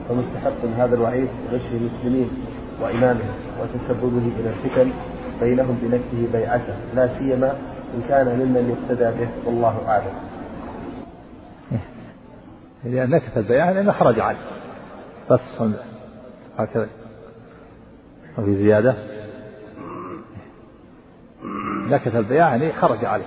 [0.09, 2.29] فمستحق هذا الوعيد غش المسلمين
[2.81, 4.91] وإمامهم وتسببه إلى الفتن
[5.41, 6.75] بينهم بنكته بيعته.
[6.95, 7.51] لا سيما
[7.95, 9.29] إن كان ممن يقتدى به.
[9.45, 10.13] والله أعلم.
[12.85, 14.37] لأن نكت البيعة لأنه خرج عنه.
[15.31, 15.61] بس
[16.57, 16.87] هكذا.
[18.37, 18.95] وفي زيادة.
[21.89, 23.25] نكت البيعة يعني خرج عليه.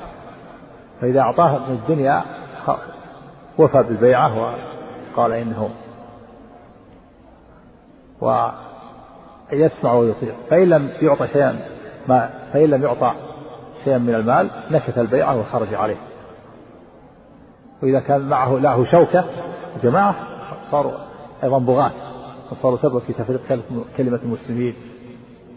[1.01, 2.23] فإذا أعطاه من الدنيا
[3.59, 4.57] وفى بالبيعة
[5.13, 5.71] وقال إنه
[8.21, 10.35] ويسمع ويطيع.
[10.51, 11.59] فإن لم يعطى شيئا
[12.09, 13.15] ما فإن لم يعطى
[13.85, 15.97] شيئا من المال نكث البيعة وخرج عليه.
[17.83, 19.48] وإذا كان معه له شوكة
[19.83, 20.15] جماعة
[20.71, 20.93] صاروا
[21.45, 21.91] أيضا بغاة
[22.53, 23.41] وصاروا سبب في تفريق
[23.97, 24.75] كلمة المسلمين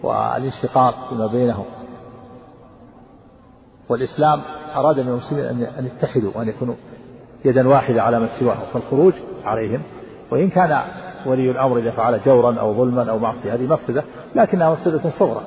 [0.04, 1.66] والانشقاق فيما بينهم.
[3.90, 4.42] والإسلام
[4.76, 6.76] أراد من المسلمين أن يتحدوا وأن يكونوا
[7.46, 9.14] يدا واحدة على من سواهم فالخروج
[9.46, 9.84] عليهم.
[10.32, 10.82] وإن كان
[11.26, 14.04] ولي الأمر إذا فعل جورا أو ظلما أو معصية هذه مفسدة
[14.36, 15.42] لكنها مفسدة صغرى.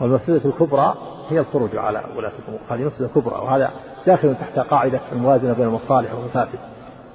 [0.00, 0.94] والمفسدة الكبرى
[1.28, 3.70] هي الخروج على ولاة الأمور هذه مفسدة كبرى وهذا
[4.06, 6.58] داخل تحت قاعدة الموازنة بين المصالح والمفاسد.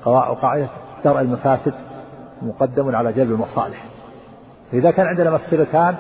[0.06, 0.68] وقاعدة
[1.06, 1.74] درء المفاسد
[2.42, 3.86] مقدم على جلب المصالح.
[4.72, 5.96] فإذا كان عندنا مفسدتان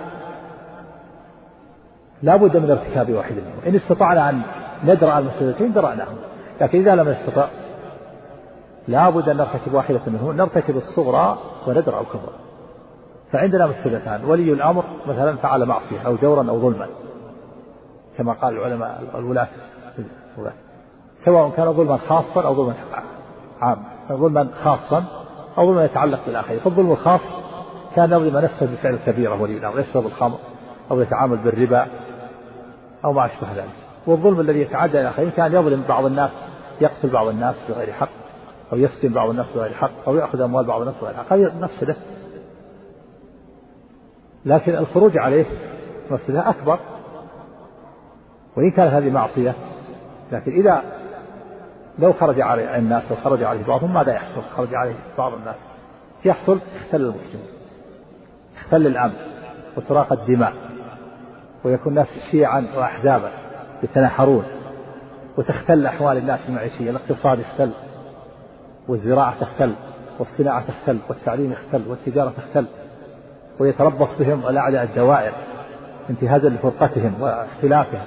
[2.21, 3.59] لا بد من ارتكاب واحد منهم.
[3.67, 4.41] إن استطعنا أن
[4.83, 6.15] ندرأ المفسدتين درأناهم.
[6.61, 7.47] لكن إذا لم نستطع
[8.87, 11.37] لا بد أن نرتكب واحدة منهم نرتكب الصغرى
[11.67, 12.33] وندرأ الكبرى.
[13.31, 14.25] فعندنا مفسدتان.
[14.25, 16.87] ولي الأمر مثلا فعل معصية أو جورا أو ظلما.
[18.17, 19.47] كما قال العلماء الولاة.
[21.25, 22.73] سواء كان ظلما خاصا أو ظلما
[23.61, 23.92] عاما.
[24.11, 25.03] ظلما خاصا
[25.57, 26.59] أو ظلما يتعلق بالآخرين.
[26.59, 27.21] فالظلم الخاص
[27.95, 30.37] كان يظلم نفسه بفعل كبيرة ولي الأمر يشرب الخمر
[30.91, 31.87] أو يتعامل بالربا
[33.05, 33.69] أو ما أشبه ذلك.
[34.07, 36.31] والظلم الذي يتعدى إلى الآخرين كان يظلم بعض الناس
[36.81, 38.09] يقتل بعض الناس بغير حق
[38.73, 41.33] أو يسجن بعض الناس بغير حق أو يأخذ أموال بعض الناس بغير حق.
[41.33, 41.95] هذه مفسدة
[44.45, 45.45] لكن الخروج عليه
[46.11, 46.79] مفسدة أكبر.
[48.57, 49.55] وإن كانت هذه معصية
[50.31, 50.83] لكن إذا
[51.99, 55.55] لو خرج عليه الناس أو خرج عليه بعضهم ماذا يحصل؟ خرج عليه بعض الناس.
[56.25, 57.47] يحصل اختل المسلمين
[58.57, 59.13] اختل الأمن
[59.77, 60.53] وتراق الدماء
[61.63, 63.31] ويكون الناس شيعا وأحزابا
[63.83, 64.43] يتناحرون
[65.37, 66.89] وتختل أحوال الناس المعيشية.
[66.89, 67.71] الاقتصاد يختل
[68.87, 69.73] والزراعة تختل
[70.19, 72.65] والصناعة تختل والتعليم يختل والتجارة تختل
[73.59, 75.33] ويتربص بهم الأعداء الدوائر
[76.09, 78.05] انتهازا لفرقتهم واختلافهم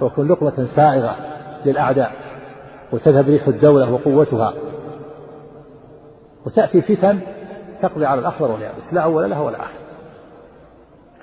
[0.00, 1.16] ويكون لقمة سائغة
[1.64, 2.29] للأعداء.
[2.92, 4.54] وتذهب ريح الدولة وقوتها.
[6.46, 7.20] وتأتي فتن
[7.82, 9.80] تقضي على الأخضر واليابس لا أول لها ولا آخر.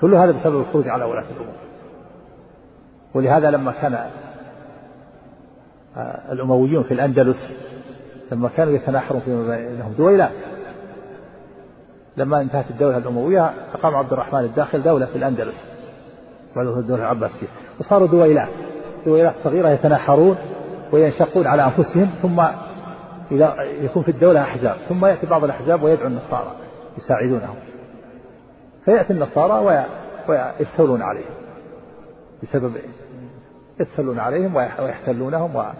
[0.01, 1.55] كل هذا بسبب الخروج على ولاة الأمور.
[3.13, 3.93] ولهذا لما كان
[5.97, 7.37] آه، الأمويون في الأندلس
[8.31, 10.31] لما كانوا يتناحرون فيما بينهم دويلات.
[12.17, 15.55] لما انتهت الدولة الأموية أقام عبد الرحمن الداخل دولة في الأندلس.
[16.55, 17.47] بعد الدولة العباسية.
[17.79, 18.49] وصاروا دويلات.
[19.05, 20.37] دويلات صغيرة يتناحرون.
[20.91, 22.39] وينشقون على أنفسهم ثم
[23.31, 26.51] إذا يكون في الدولة أحزاب ثم يأتي بعض الأحزاب ويدعو النصارى
[26.97, 27.55] يساعدونهم.
[28.85, 29.85] فيأتي النصارى
[30.29, 31.31] ويستولون عليهم.
[32.43, 32.75] بسبب
[33.79, 35.73] يستولون عليهم ويحتلونهم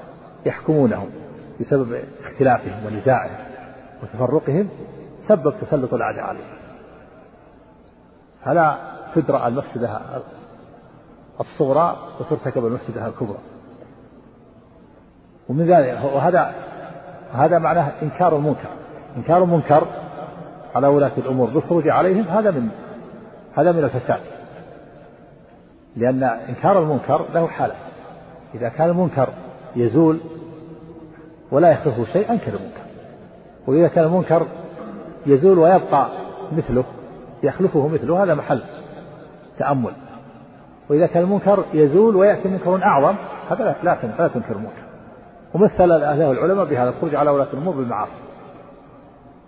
[0.45, 1.09] ويحكمونهم
[1.59, 3.37] بسبب اختلافهم ونزاعهم
[4.03, 4.69] وتفرقهم
[5.27, 6.57] سبب تسلط الأعداء عليهم.
[8.45, 8.77] فلا
[9.15, 9.99] تدرأ المفسدة
[11.39, 13.37] الصغرى وترتكب المفسدة الكبرى.
[15.49, 16.53] ومن ذلك وهذا
[17.33, 18.69] هذا معناه إنكار المنكر.
[19.17, 19.87] إنكار المنكر
[20.75, 22.69] على ولاة الأمور بالخروج عليهم هذا من
[23.55, 24.19] هذا من الفساد.
[25.95, 27.73] لأن إنكار المنكر له حالة.
[28.55, 29.29] إذا كان المنكر
[29.75, 30.19] يزول
[31.51, 32.81] ولا يخلفه شيء أنكر المنكر.
[33.67, 34.47] وإذا كان المنكر
[35.25, 36.09] يزول ويبقى
[36.51, 36.83] مثله
[37.43, 38.63] يخلفه مثله هذا محل
[39.59, 39.93] تأمل.
[40.89, 43.15] وإذا كان المنكر يزول ويأتي منكر أعظم
[43.49, 44.86] هذا لا لا تنكر المنكر.
[45.53, 48.21] ومثل له العلماء بهذا الخروج على ولاة الأمور بالمعاصي.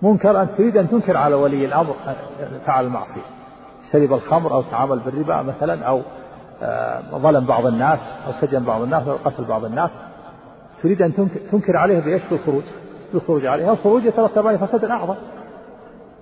[0.02, 1.96] منكر أن تريد أن تنكر على ولي الأمر
[2.66, 3.22] فعل المعصية.
[3.92, 6.02] شرب الخمر أو تعامل بالربا مثلا أو
[6.62, 9.92] آه، ظلم بعض الناس أو سجن بعض الناس أو قتل بعض الناس.
[10.84, 12.64] تريد أن تنكر عليه بإيش بالخروج
[13.14, 13.72] بالخروج عليه.
[13.72, 15.16] الخروج يترتب عليه فساد أعظم.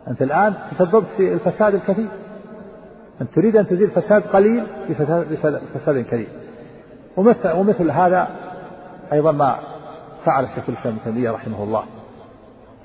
[0.07, 2.07] أنت الآن تسببت في الفساد الكثير.
[3.21, 6.27] أنت تريد أن تزيل فساد قليل بفساد كثير
[7.17, 8.27] ومثل, ومثل هذا
[9.13, 9.59] أيضا ما
[10.25, 11.83] فعل الشيخ الإسلام ابن تيمية رحمه الله.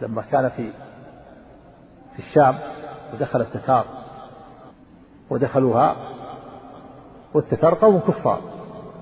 [0.00, 0.72] لما كان في
[2.12, 2.54] في الشام
[3.14, 3.84] ودخل التتار
[5.30, 5.96] ودخلوها
[7.34, 8.40] والتتار قوم كفار.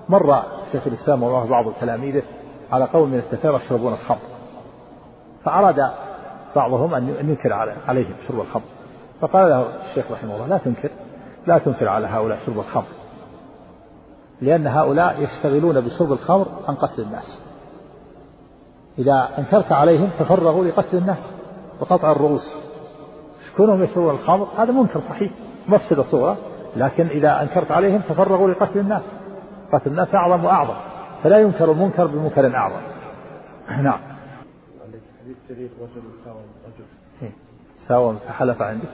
[0.09, 2.23] مر شيخ الإسلام والله بعض تلاميذه
[2.71, 4.21] على قوم من التتار يشربون الخمر.
[5.43, 5.91] فأراد
[6.55, 7.53] بعضهم أن ينكر
[7.87, 8.63] عليهم شرب الخمر.
[9.21, 10.89] فقال له الشيخ رحمه الله لا تنكر
[11.47, 13.00] لا تنكر على هؤلاء شرب الخمر.
[14.41, 17.41] لأن هؤلاء يشتغلون بشرب الخمر عن قتل الناس.
[18.99, 21.33] إذا أنكرت عليهم تفرغوا لقتل الناس
[21.79, 22.57] وقطع الرؤوس.
[23.57, 25.31] كونهم يشربون الخمر هذا منكر صحيح
[25.67, 26.37] مفسدة صورة
[26.75, 29.03] لكن إذا أنكرت عليهم تفرغوا لقتل الناس.
[29.73, 30.75] قتل الناس أعظم وأعظم
[31.23, 32.81] فلا ينكر المنكر بمنكر أعظم.
[33.83, 33.99] نعم.
[37.87, 38.87] ساوم فحلف عندي.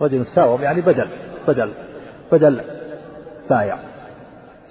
[0.00, 1.10] رجل ساوم يعني بدل
[1.48, 1.74] بدل
[2.32, 2.60] بدل
[3.50, 3.89] بايع.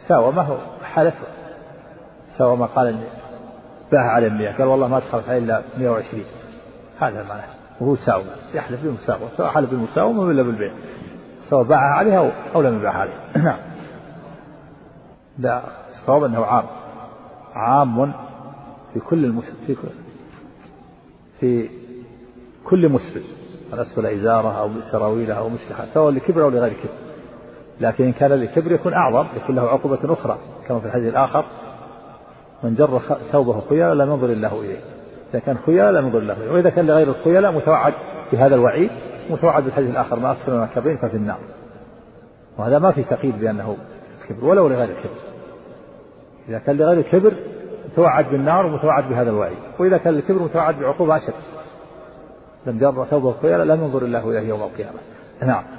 [0.10, 1.13] ساوم ما هو حلف.
[2.38, 3.04] ساوم قال إني
[3.91, 6.24] باع على 100 قال والله ما دخلت عليه إلا 120
[7.00, 7.45] هذا معناه
[7.82, 10.72] وهو ساوم يحلف بالمساومة سواء حلف بالمساومة ولا بالبيع.
[11.50, 13.60] سواء باعها عليها أو لم يباعها عليه نعم.
[15.38, 16.65] لا الصواب أنه عام.
[17.54, 18.13] عام
[18.93, 19.56] في كل المس...
[19.67, 19.88] في كل
[21.39, 21.69] في
[22.65, 23.24] كل مسلم.
[23.74, 27.09] من أسفل إزارة أو سراويله أو مسلحة سواء لكبر أو لغير كبر.
[27.80, 30.38] لكن إن كان لكبر يكون أعظم يكون له عقوبة أخرى
[30.68, 31.46] كما في الحديث الآخر
[32.63, 33.00] من جر
[33.32, 34.80] ثوبه خيالا لم ينظر الله إليه.
[35.32, 36.52] إذا كان خيالا لم ينظر الله إليه.
[36.52, 37.94] وإذا كان لغير الخيلاء متوعد
[38.32, 38.89] بهذا الوعيد
[39.30, 41.39] متوعد بالحديث الآخر ما أسفل من الكبرين ففي النار.
[42.58, 43.78] وهذا ما في تقييد بأنه
[44.30, 45.20] كبر ولو لغير الكبر.
[46.50, 47.34] إذا كان لغير الكبر
[47.92, 49.58] متوعد بالنار ومتوعد بهذا الوعيد.
[49.80, 51.34] وإذا كان الكبر متوعد بعقوبة أشد.
[52.65, 55.00] لم جر ثوبه خيالا لم ينظر الله إليه يوم القيامة.
[55.42, 55.79] نعم.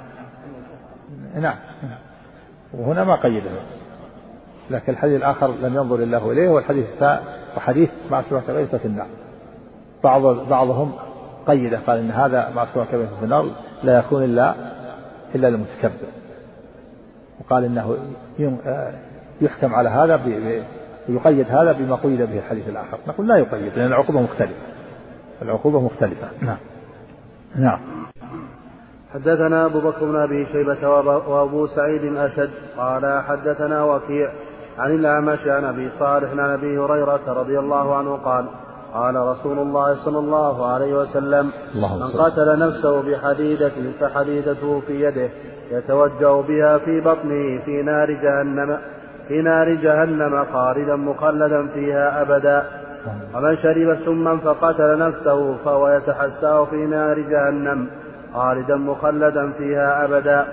[1.35, 1.55] نعم.
[2.73, 3.49] وهنا ما قيده.
[4.71, 6.85] لكن الحديث الآخر لم ينظر الله إليه والحديث
[7.57, 9.07] وحديث مع سورة غير في النار.
[10.03, 10.93] بعض بعضهم
[11.47, 13.51] قيده قال إن هذا مع سورة في النار
[13.83, 14.55] لا يكون الا
[15.35, 16.07] إلا للمتكبر
[17.39, 17.97] وقال إنه
[19.41, 20.15] يحكم على هذا
[21.09, 22.97] يقيد هذا بما قيد به الحديث الآخر.
[23.07, 24.65] نقول لا يقيد لأن العقوبة مختلفة.
[25.41, 26.27] العقوبة مختلفة.
[26.41, 26.57] نعم.
[27.55, 27.79] نعم.
[29.13, 30.89] حدثنا أبو بكر بن أبي شيبة
[31.27, 34.31] وأبو سعيد أسد قال حدثنا وكيع
[34.77, 38.45] عن الأعمش عن أبي صالح عن أبي هريرة رضي الله عنه قال
[38.93, 45.29] قال رسول الله صلى الله عليه وسلم من قتل نفسه بحديدة فحديدته في يده
[45.71, 48.77] يتوجه بها في بطنه في نار جهنم
[49.27, 52.63] في نار جهنم خالدا مخلدا فيها أبدا
[53.35, 57.87] ومن شرب سما فقتل نفسه فهو يتحساه في نار جهنم.
[58.33, 60.45] خالدا مخلدا فيها أبدا.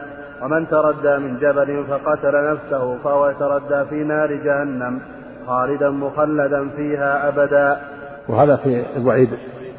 [0.43, 5.01] ومن تردى من جبل فقتل نفسه فهو يتردى في نار جهنم.
[5.47, 7.81] خالدا مخلدا فيها أبدا.
[8.29, 9.31] وهذا في الوعيد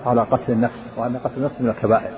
[0.06, 2.12] على قتل النفس وأن قتل النفس من الكبائر.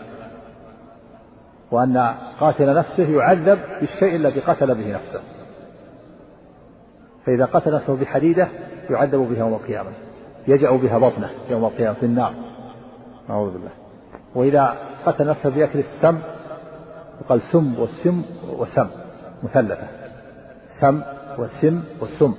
[1.71, 1.97] وأن
[2.39, 5.21] قاتل نفسه يعذب بالشيء الذي قتل به نفسه.
[7.25, 8.47] فإذا قتل نفسه بحديدة
[8.89, 9.89] يعذب بها يوم القيامة.
[10.47, 12.33] يجأ بها بطنه يوم القيامة في النار.
[13.29, 13.71] أعوذ بالله.
[14.35, 14.73] وإذا
[15.05, 16.19] قتل نفسه بأكل السم
[17.21, 18.23] يقال سم والسم
[18.57, 18.87] وسم
[19.43, 19.87] مثلثة.
[20.79, 21.01] سم
[21.37, 22.33] والسم والسم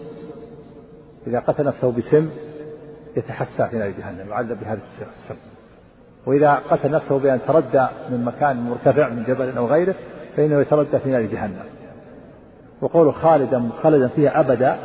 [1.27, 2.31] إذا قتل نفسه بسم
[3.17, 5.37] يتحسى في نار جهنم يعذب بهذا السم
[6.27, 9.95] وإذا قتل نفسه بأن تردى من مكان مرتفع من جبل أو غيره
[10.37, 11.65] فإنه يتردى في نار جهنم.
[12.83, 14.77] وقول خالدا خالدا فيها أبدا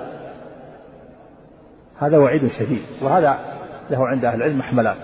[1.99, 3.37] هذا وعيد شديد وهذا
[3.89, 4.95] له عند أهل العلم محملان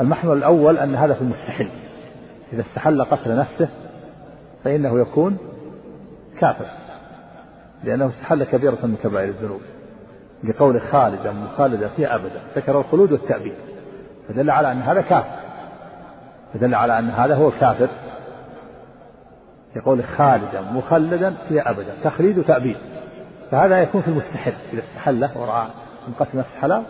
[0.00, 1.68] المحمل الأول أن هذا في المستحل
[2.52, 3.68] إذا استحل قتل نفسه
[4.64, 5.38] فإنه يكون
[6.40, 6.66] كافر.
[7.84, 9.60] لأنه استحل كبيرة من كبائر الذنوب.
[10.44, 13.54] لقول خالدا مخالدا فيها أبدا ذكر الخلود والتأبيد.
[14.28, 15.38] فدل على أن هذا كافر.
[16.54, 17.88] فدل على أن هذا هو كافر
[19.76, 22.76] يقول خالدا مخلدا فيها أبدا تخليد وتأبيد.
[23.50, 25.66] فهذا يكون في المستحل إذا استحله ورأى
[26.08, 26.82] من قتل نفس حلال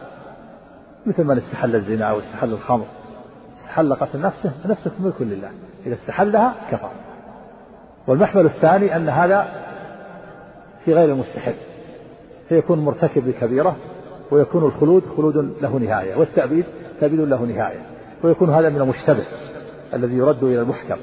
[1.07, 2.87] مثل من استحل الزنا أو استحل الخمر.
[3.69, 5.51] استحل قتل نفسه فنفسه ملك لله.
[5.87, 6.91] إذا استحلها كفر.
[8.07, 9.49] والمحمل الثاني أن هذا
[10.85, 11.55] في غير المستحل
[12.49, 13.77] فيكون مرتكب لكبيرة
[14.31, 16.65] ويكون الخلود خلود له نهاية والتأبيد
[17.01, 17.81] تأبيد له نهاية.
[18.25, 19.27] ويكون هذا من المشتبه
[19.95, 20.97] الذي يرد إلى المحكم.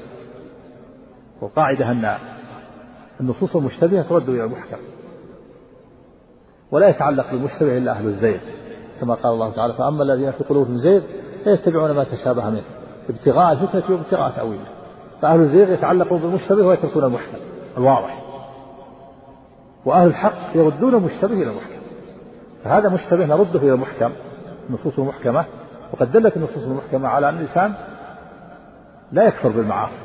[1.40, 2.18] وقاعدة أن
[3.20, 4.78] النصوص المشتبهة ترد إلى المحكم.
[6.70, 8.38] ولا يتعلق بالمشتبه إلا أهل الزيغ
[9.00, 11.02] كما قال الله تعالى فأما الذين في قلوبهم زيغ
[11.44, 12.64] فيتبعون ما تشابه منه.
[13.10, 14.66] ابتغاء الفتنة وابتغاء تأويله
[15.22, 17.38] فأهل الزيغ يتعلقون بالمشتبه ويتركون المحكم.
[17.76, 18.22] الواضح.
[19.84, 21.80] وأهل الحق يردون المشتبه إلى المحكم.
[22.64, 24.10] فهذا مشتبه نرده إلى المحكم.
[24.70, 25.44] النصوص المحكمة.
[25.92, 27.74] وقد دلت النصوص المحكمة على أن الإنسان
[29.12, 30.02] لا يكفر بالمعاصي.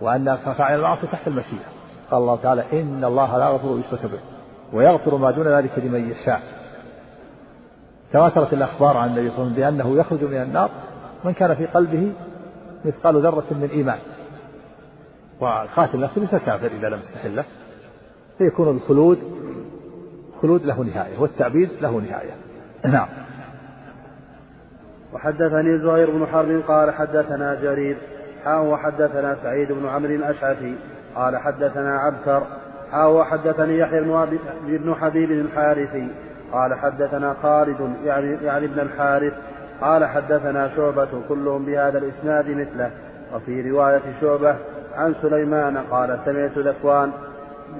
[0.00, 1.68] وأن فاعل المعاصي تحت المشيئة.
[2.10, 4.18] قال الله تعالى إن الله لا يغفر يشرك به.
[4.72, 6.57] ويغفر ما دون ذلك لمن يشاء.
[8.12, 10.70] تواترت الأخبار عن النبي صلى الله عليه وسلم بأنه يخرج من النار
[11.24, 12.12] من كان في قلبه
[12.84, 13.98] مثقال ذرة من إيمان.
[15.40, 17.44] وقاتل نفسه مثل كافر إذا لم يستحله
[18.38, 19.18] فيكون الخلود
[20.42, 22.34] خلود له نهاية والتعبيد له نهاية.
[22.84, 23.08] نعم.
[25.12, 27.96] وحدثني زهير بن حرب قال حدثنا جرير
[28.44, 30.74] حا وحدثنا سعيد بن عمرو الأشعثي
[31.14, 32.42] قال حدثنا عبكر
[32.92, 34.00] حا وحدثني يحيى
[34.66, 36.08] بن حبيب الحارثي
[36.52, 39.32] قال حدثنا خالد يعني, يعني ابن الحارث
[39.80, 42.90] قال حدثنا شعبة كلهم بهذا الإسناد مثله.
[43.34, 44.56] وفي رواية شعبة
[44.96, 47.12] عن سليمان قال سمعت ذكوان.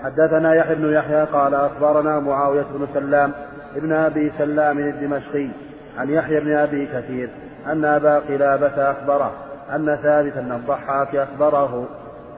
[0.04, 3.32] حدثنا يحيى بن يحيى قال أخبرنا معاوية بن سلام
[3.76, 5.48] ابن أبي سلام الدمشقي
[5.98, 7.30] عن يحيى بن أبي كثير
[7.66, 9.32] أن أبا قلابة أخبره
[9.74, 11.88] أن ثابت بن الضحاك أخبره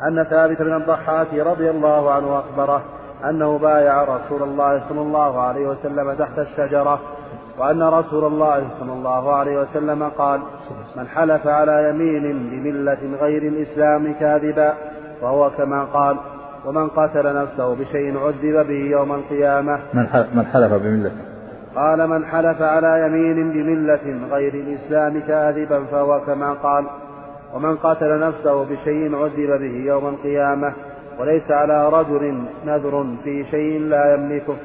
[0.08, 2.84] أن ثابت بن الضحاك رضي الله عنه أخبره
[3.28, 7.00] أنه بايع رسول الله صلى الله عليه وسلم تحت الشجرة
[7.58, 10.40] وأن رسول الله صلى الله عليه وسلم قال
[10.96, 14.74] من حلف على يمين بملة غير الإسلام كاذبا
[15.22, 16.16] وهو كما قال
[16.66, 19.78] ومن قتل نفسه بشيء عذب به يوم القيامة.
[20.34, 21.12] من حلف بملة.
[21.76, 26.86] قال من حلف على يمين بملة غير الإسلام كاذبا فهو كما قال
[27.54, 30.72] ومن قتل نفسه بشيء عذب به يوم القيامة.
[31.20, 34.56] وليس على رجل نذر في شيء لا يملكه.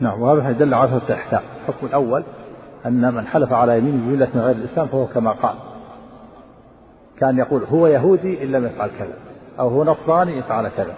[0.00, 1.40] نعم وهذا يدل على ثلاثة أحكام.
[1.60, 2.24] الحكم الأول
[2.86, 5.54] أن من حلف على يمين بملة غير الإسلام فهو كما قال.
[7.18, 9.14] كان يقول هو يهودي إن لم يفعل كذا
[9.60, 10.94] أو هو نصراني إن فعل كذا.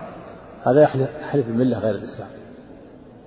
[0.66, 2.28] هذا يحلف بالملة غير الإسلام.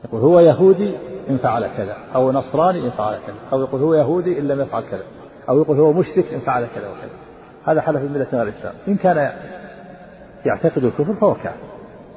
[0.05, 0.97] يقول هو يهودي
[1.29, 4.83] إن فعل كذا أو نصراني إن فعل كذا أو يقول هو يهودي إن لم يفعل
[4.91, 5.03] كذا
[5.49, 7.11] أو يقول هو مشرك إن فعل كذا وكذا.
[7.65, 8.73] هذا حلف بالملة غير الإسلام.
[8.87, 9.31] إن كان
[10.45, 11.67] يعتقد الكفر فهو كافر.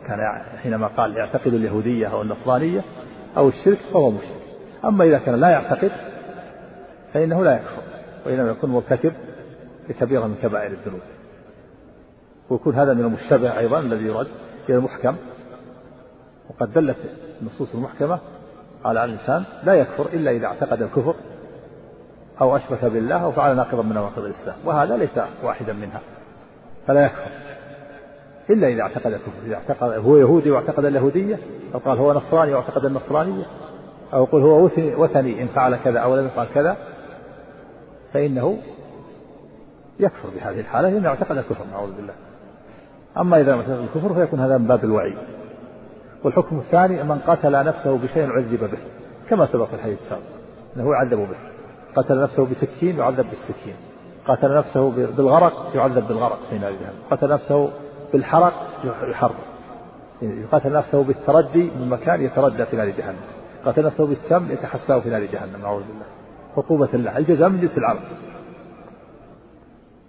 [0.07, 0.19] كان
[0.62, 2.85] حينما قال يعتقد اليهودية أو النصرانية
[3.37, 4.43] أو الشرك فهو مشرك.
[4.85, 5.91] أما إذا كان لا يعتقد
[7.15, 7.83] فإنه لا يكفر
[8.27, 9.12] وإنما يكون مرتكب
[9.89, 11.01] لكبيرة من كبائر الذنوب.
[12.51, 14.29] ويكون هذا من المشتبه أيضا الذي يرد
[14.69, 15.17] إلى المحكم.
[16.51, 16.97] وقد دلت
[17.41, 18.19] النصوص المحكمة
[18.85, 21.15] على أن الإنسان لا يكفر إلا إذا اعتقد الكفر
[22.41, 24.57] أو أشرك بالله أو فعل ناقضا من نواقض الإسلام.
[24.65, 26.01] وهذا ليس واحدا منها
[26.87, 27.46] فلا يكفر.
[28.51, 31.39] إلا إذا اعتقد إذا اعتقد هو يهودي واعتقد اليهودية
[31.75, 33.45] أو قال هو نصراني واعتقد النصرانية
[34.15, 34.65] أو يقول هو
[35.03, 36.77] وثني إن فعل كذا أو لم يفعل كذا
[38.13, 38.59] فإنه
[40.01, 42.15] يكفر بهذه الحالة لأنه اعتقد الكفر نعوذ بالله.
[43.19, 45.19] أما إذا لم يعتقد الكفر فيكون هذا من باب الوعيد
[46.25, 48.79] والحكم الثاني من قتل نفسه بشيء عذب به
[49.31, 50.23] كما سبق في الحديث السابق
[50.77, 51.37] أنه يعذب به.
[51.97, 53.77] قتل نفسه بسكين يعذب بالسكين.
[54.27, 56.75] قتل نفسه بالغرق يعذب بالغرق في نار
[57.11, 57.71] قتل نفسه
[58.17, 59.35] بالحرق يحرق
[60.23, 63.17] يقتل نفسه بالتردي من مكان يتردى في نار جهنم.
[63.65, 66.07] قتل نفسه بالسم يتحساه في نار جهنم نعوذ بالله.
[66.57, 68.01] عقوبة الله الجزاء من جنس العمل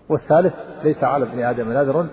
[0.10, 2.08] والثالث ليس على ابن آدم نذر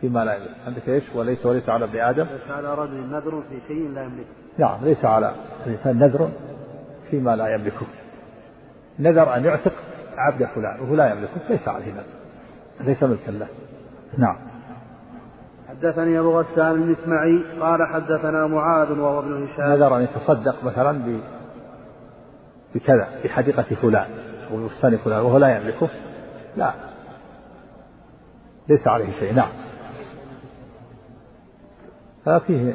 [0.00, 2.24] فيما لا يملك عندك إيش؟ وليس وليس على ابن آدم.
[2.24, 4.28] ليس على رجل نذر في شيء لا يملكه.
[4.58, 5.34] نعم ليس على
[5.66, 6.28] الإنسان نذر
[7.10, 7.86] فيما لا يملكه.
[8.98, 9.72] نذر أن يعتق
[10.16, 12.04] عبد فلان وهو لا يملكه ليس عليه نذر.
[12.80, 13.48] ليس ملكا له.
[14.18, 14.36] نعم.
[15.68, 19.70] حدثني أبو غسان المسمعي قال حدثنا معاذ وهو ابن هشام.
[19.70, 21.20] نذر أن يتصدق مثلا ب
[22.74, 24.08] بكذا بحديقة فلان
[24.50, 25.90] أو بستان فلان وهو لا يملكه؟
[26.56, 26.72] لا.
[28.68, 29.50] ليس عليه شيء نعم.
[32.24, 32.74] ففيه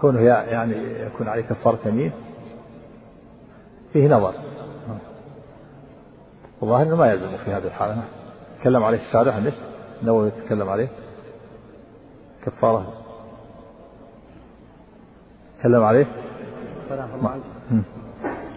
[0.00, 2.12] كونه يعني يكون عليه كفارة يمين.
[3.92, 4.34] فيه نظر.
[6.60, 8.02] والله إنه ما يلزم في هذه الحالة.
[8.60, 9.54] تكلم عليه الشارع ليش؟
[10.02, 10.88] النووي يتكلم عليه.
[12.46, 12.92] كفارة.
[15.58, 16.06] تكلم عليه.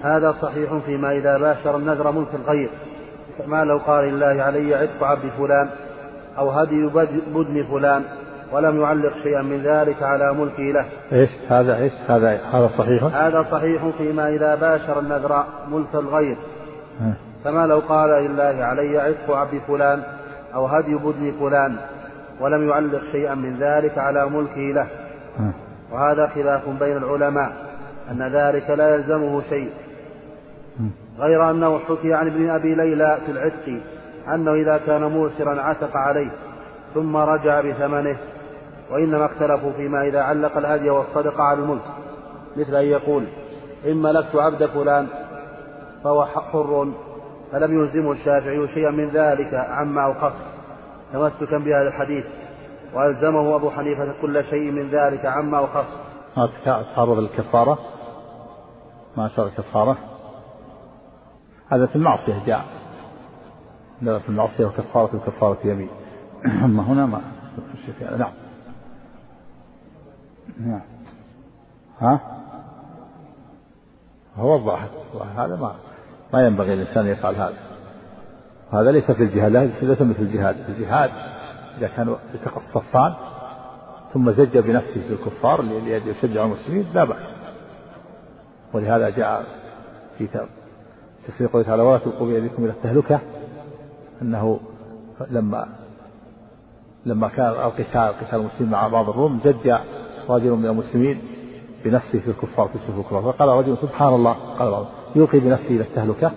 [0.04, 2.70] هذا صحيح فيما إذا باشر النذر ملك الغير.
[3.38, 5.70] كما لو قال الله علي عتق عبد فلان
[6.38, 6.86] أو هدي
[7.28, 8.04] بدن فلان
[8.52, 10.86] ولم يعلق شيئا من ذلك على ملكه له.
[11.14, 16.38] إيش؟ هذا إيش؟ هذا هذا صحيح؟ هذا صحيح فيما إذا باشر النذر ملك الغير.
[17.44, 20.04] كما لو قال لله علي عتق عبد فلان
[20.56, 21.76] أو هدي بدن فلان
[22.40, 24.88] ولم يعلق شيئا من ذلك على ملكه له.
[25.92, 27.54] وهذا خلاف بين العلماء
[28.12, 29.72] أن ذلك لا يلزمه شيء.
[31.20, 33.82] غير أنه حكي عن ابن أبي ليلى في العتق
[34.34, 36.30] أنه إذا كان موسرا عتق عليه
[36.94, 38.18] ثم رجع بثمنه
[38.92, 41.82] وإنما اختلفوا فيما إذا علق الهدي والصدقة على الملك.
[42.58, 43.24] مثل أن يقول
[43.86, 45.08] إن ملكت عبد فلان
[46.04, 46.92] فهو حر
[47.54, 50.34] فلم يلزمه الشافعي شيئا من ذلك عما أوقف
[51.14, 52.26] تمسكا بهذا الحديث.
[52.94, 55.86] وألزمه أبو حنيفة كل شيء من ذلك عما وخص
[56.38, 57.80] ما تعرض الكفارة.
[59.18, 59.98] ما صار الكفارة
[61.70, 62.66] هذا في المعصية جاء.
[64.00, 65.90] في المعصية وكفارة الكفارة يمين.
[66.66, 67.22] أما هنا ما
[68.02, 68.32] نعم.
[70.60, 70.82] نعم.
[72.00, 72.20] ها؟
[74.38, 74.90] هو الظاهر
[75.36, 75.76] هذا ما
[76.34, 77.58] ما ينبغي الإنسان يفعل هذا.
[78.72, 80.56] هذا ليس في الجهاد ليس مثل الجهاد.
[80.70, 81.12] الجهاد
[81.78, 83.14] إذا كان التقى الصفان
[84.14, 87.34] ثم زج بنفسه في الكفار ليشجع المسلمين لا بأس.
[88.74, 89.46] ولهذا جاء
[90.18, 90.28] في
[91.28, 93.20] تفسير قوله تعالى ولا تلقوا بأيديكم إلى التهلكة.
[94.22, 94.60] أنه
[95.30, 95.68] لما
[97.06, 99.76] لما كان القتال قتال المسلمين مع بعض الروم زج
[100.30, 101.22] رجل من المسلمين
[101.86, 104.34] بنفسه في الكفار في صفوف الكفار فقال رجل سبحان الله.
[104.34, 106.32] قال بعض يلقي بنفسه إلى التهلكة.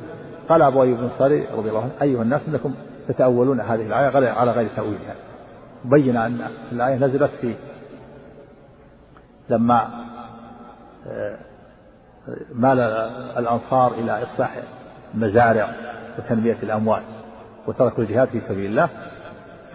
[0.49, 2.75] قال أبو أيوب بن صالح رضي الله عنه أيها الناس إنكم
[3.09, 5.15] تتأولون هذه الآية على غير تأويلها.
[5.85, 6.41] بين أن
[6.73, 7.55] الآية نزلت في
[9.49, 9.89] لما
[11.07, 11.37] آه،
[12.55, 12.81] مال
[13.39, 14.57] الأنصار إلى إصلاح
[15.15, 15.69] المزارع
[16.19, 17.03] وتنمية الأموال
[17.67, 18.89] وتركوا الجهاد في سبيل الله.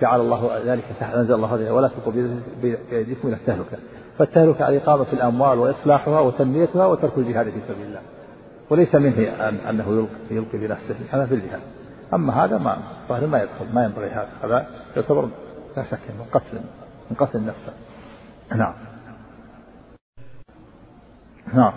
[0.01, 2.13] جعل الله ذلك تحت أنزل الله هذه ولا تلقوا
[2.61, 3.77] بايديكم إلى التهلكة.
[4.17, 8.01] فالتهلكة الإقامة في الأموال وإصلاحها وتنميتها وترك الجهاد في سبيل الله.
[8.71, 10.95] وليس منه أن أنه يلقي, بنفسه.
[11.11, 11.61] هذا في الجهاد.
[12.13, 12.77] أما هذا ما
[13.09, 14.29] ظاهر ما يدخل ما ينبغي هذا.
[14.43, 15.29] هذا يعتبر
[15.77, 16.61] لا شك من قتل
[17.11, 17.71] من قتل النفس
[18.55, 18.73] نعم.
[21.53, 21.73] نعم.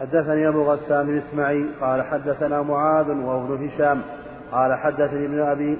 [0.00, 4.02] حدثني أبو غسان بن إسماعيل قال حدثنا معاذ وابن هشام
[4.52, 5.78] قال حدثني ابن ابي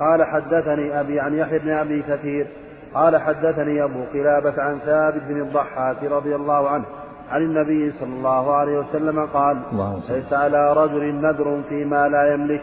[0.00, 2.46] قال حدثني أبي عن يحيى بن أبي كثير
[2.94, 6.84] قال حدثني أبو قلابة عن ثابت بن الضحاك رضي الله عنه
[7.32, 9.62] عن النبي صلى الله عليه وسلم قال
[10.08, 12.62] ليس على رجل نذر فيما لا يملك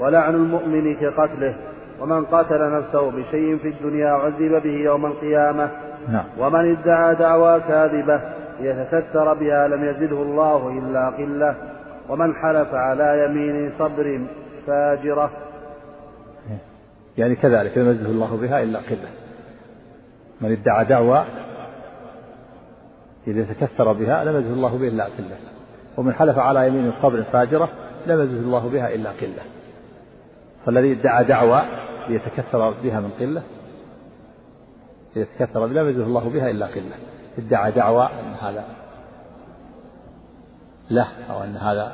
[0.00, 1.56] ولعن المؤمن كقتله
[2.00, 5.70] ومن قتل نفسه بشيء في الدنيا عذب به يوم القيامة
[6.08, 6.24] نعم.
[6.38, 8.20] ومن ادعى دعوى كاذبة
[8.60, 11.54] ليتكثر بها لم يزده الله إلا قلة
[12.08, 14.20] ومن حلف على يمين صبر
[14.66, 15.30] فاجرة.
[17.18, 19.08] يعني كذلك لم يزده الله بها إلا قلة.
[20.40, 21.24] من ادعى دعوى
[23.26, 25.36] إذا تكثر بها لم يزده الله بها إلا قلة.
[25.96, 27.68] ومن حلف على يمين صبر فاجرة
[28.06, 29.42] لم يزده الله بها إلا قلة.
[30.66, 31.62] فالذي ادعى دعوى
[32.08, 33.42] ليتكثر بها من قلة
[35.16, 36.96] ليتكثر لم يزده الله بها إلا قلة.
[37.38, 38.64] ادعى دعوى أن هذا
[40.90, 41.92] له أو أن هذا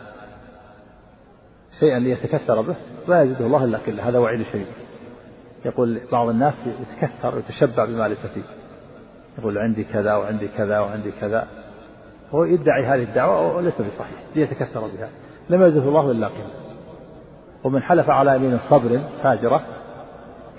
[1.80, 2.76] شيئا ليتكثر به
[3.08, 4.08] لا يزده الله إلا قلة.
[4.08, 4.66] هذا وعيد شديد
[5.64, 8.61] يقول بعض الناس يتكثر ويتشبع بما ليس فيه.
[9.38, 11.46] يقول عندي كذا وعندي كذا وعندي كذا.
[12.30, 15.08] هو يدعي هذه الدعوة وليس بصحيح ليتكثر بها.
[15.50, 16.50] لم يزده الله إلا قلة
[17.64, 19.62] ومن حلف على يمين صبر فاجرة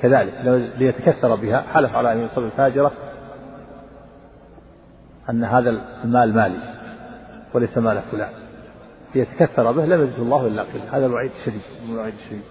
[0.01, 0.33] كذلك.
[0.77, 2.91] ليتكثر بها حلف على يمين صبر فاجرة
[5.29, 5.69] أن هذا
[6.03, 6.73] المال مالي
[7.53, 8.29] وليس مال فلان.
[9.15, 11.61] ليتكثر به لم يزده الله إلا قلة هذا الوعيد الشديد.
[11.89, 12.43] الوعيد الشديد.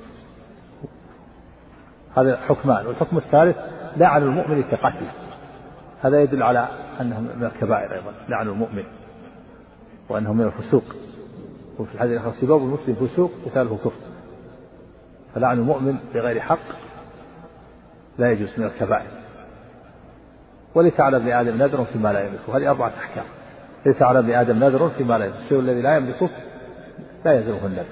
[2.17, 2.87] هذا حكمان.
[2.87, 3.57] والحكم الثالث
[3.97, 5.13] لعن المؤمن كقتله
[6.03, 6.69] هذا يدل على
[7.01, 8.85] أنه من الكبائر أيضا لعن المؤمن
[10.09, 10.85] وأنه من الفسوق.
[11.79, 14.01] وفي الحديث الآخر سباب المسلم فسوق قتاله كفر.
[15.35, 16.59] فلعن المؤمن بغير حق
[18.19, 19.11] لا يجوز من الكبائر.
[20.75, 22.57] وليس على ابن آدم نذر فيما لا يملكه.
[22.57, 23.25] هذه أربعة أحكام.
[23.87, 25.43] ليس على ابن آدم نذر فيما لا يملكه.
[25.45, 26.31] الشيء الذي لا يملكه
[27.25, 27.85] لا يلزمه النذر.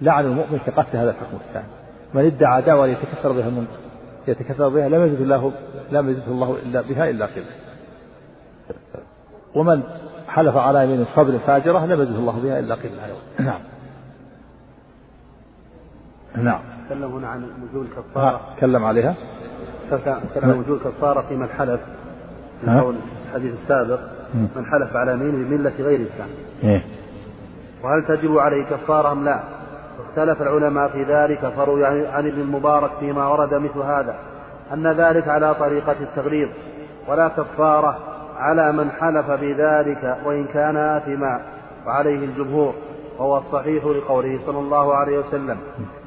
[0.00, 1.66] لعن المؤمن كقتل هذا الحكم الثاني.
[2.14, 3.66] من ادعى دعوة ليتكثر بها من
[4.28, 5.52] يتكثر بها لم يزد الله
[5.90, 7.44] لم يزده الله إلا بها إلا قلة
[9.54, 9.82] ومن
[10.28, 13.60] حلف على يمين صبر فاجرة لم يزده الله بها إلا قلة نعم.
[16.36, 16.60] نعم.
[16.88, 19.14] تكلم هنا عن نزول كفارة تكلم عليها.
[19.90, 21.80] تكلم عن نزول كفارة في من حلف.
[22.66, 24.00] قول الحديث السابق.
[24.34, 26.28] من حلف على يمين بملة غير الإسلام.
[26.64, 26.84] إيه؟
[27.84, 29.40] وهل تجب عليه كفارة أم لا؟
[30.08, 34.18] اختلف العلماء في ذلك فروي عن ابن المبارك فيما ورد مثل هذا.
[34.72, 36.48] أن ذلك على طريقة التغليظ
[37.08, 37.98] ولا كفارة
[38.36, 41.42] على من حلف بذلك وإن كان آثما
[41.86, 42.74] وعليه الجمهور
[43.18, 45.56] وهو الصحيح لقوله صلى الله عليه وسلم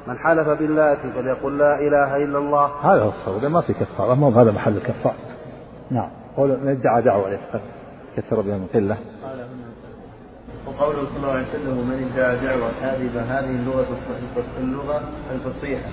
[0.06, 2.70] من حلف بالله فليقل لا إله إلا الله.
[2.82, 5.16] هذا هو الصواب ما في كفارة ما هذا محل الكفارة.
[5.90, 7.38] نعم قول من ادعى دعوة
[8.16, 8.96] يتكثر بها من قلة
[10.66, 13.86] وقوله صلى الله عليه وسلم ومن ادعى دعوة كاذبة هذه اللغة
[14.58, 15.00] اللغة
[15.34, 15.88] الفصيحة.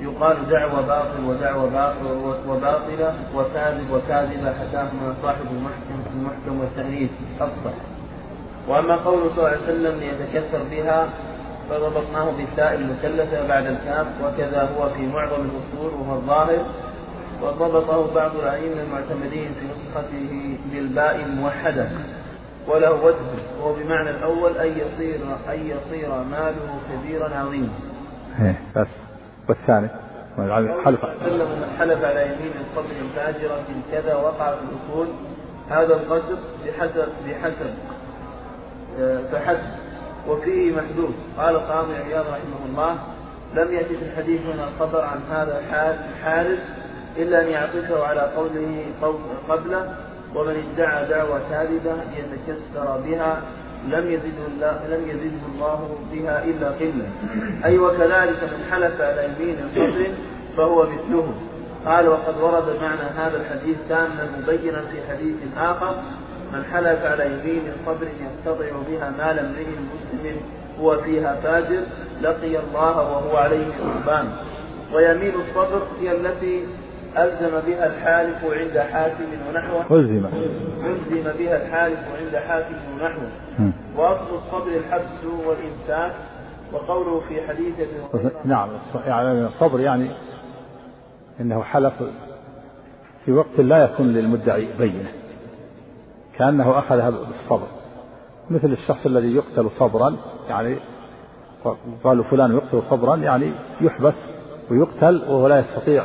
[0.00, 2.06] يقال دعوة باطل ودعوة باطل
[2.48, 7.10] وباطلة وكاذب وكاذبة حكاهما صاحب المحكم في المحكم والتأنيث.
[7.40, 7.72] أفصح.
[8.68, 11.08] وأما قوله صلى الله عليه وسلم ليتكثر بها
[11.68, 16.58] فربطناه بالتاء المثلثة بعد الكاف وكذا هو في معظم الأصول وهو الظاهر.
[17.42, 21.88] وضبطه بعض الأئمة المعتمدين في نسخته بالباء الموحدة.
[22.68, 23.16] وله وجه
[23.60, 27.68] وهو بمعنى الأول أن يصير أن يصير ماله كبيرا عظيما.
[28.40, 29.15] إيه بس.
[29.48, 29.88] والثاني.
[30.84, 31.04] حلف.
[31.04, 35.06] من حلف على يمين صدر فاجرة كذا وقع في الأصول.
[35.70, 36.36] هذا القدر
[36.66, 37.74] بحسب بحسب.
[39.00, 39.86] آه، فحسب.
[40.28, 42.98] وفيه محدود قال القاضي عياض رحمه الله
[43.54, 46.58] لم يأتي في الحديث من الخبر عن هذا الحادث
[47.16, 48.84] إلا أن يعطفه على قوله
[49.48, 49.94] قبله
[50.34, 53.42] ومن ادعى دعوى كاذبة يتكسر بها
[53.88, 57.08] لم يزده الله لم يزده الله بها إلا قلة.
[57.64, 60.06] أي وكذلك من حلف على يمين صدر
[60.56, 61.34] فهو مثله.
[61.86, 64.08] قال وقد ورد معنى هذا الحديث كان
[64.38, 65.94] مبينا في حديث آخر
[66.52, 70.36] من حلف على يمين صبر يقتطع بها مال امرئ مسلم
[70.80, 71.80] هو فيها فاجر
[72.22, 74.32] لقي الله وهو عليه غضبان
[74.94, 76.64] ويمين الصبر هي التي
[77.16, 79.98] ألزم بها الحالف عند حاكم ونحوه.
[79.98, 80.26] ألزم.
[80.84, 83.30] ألزم بها الحالف عند حاكم ونحوه.
[83.96, 86.14] وأصل الصبر الحبس والإمساك
[86.72, 88.68] وقوله في حديث ابن نعم
[89.06, 90.10] يعني الصبر يعني
[91.40, 91.94] إنه حلف
[93.24, 95.12] في وقت لا يكون للمدعي بينة.
[96.38, 97.66] كأنه اخذها بالصبر.
[98.50, 100.16] مثل الشخص الذي يقتل صبرا
[100.48, 100.78] يعني
[102.04, 104.30] قالوا فلان يقتل صبرا يعني يحبس
[104.70, 106.04] ويقتل وهو لا يستطيع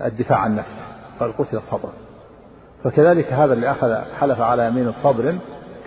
[0.00, 0.82] الدفاع عن نفسه.
[1.20, 1.92] قال قتل صبرا
[2.84, 5.38] فكذلك هذا اللي أخذ حلف على يمين صبر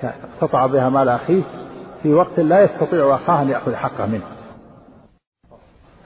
[0.04, 1.44] اقتطع بها مال أخيه
[2.04, 4.26] في وقت لا يستطيع أخاه أن يأخذ حقه منه.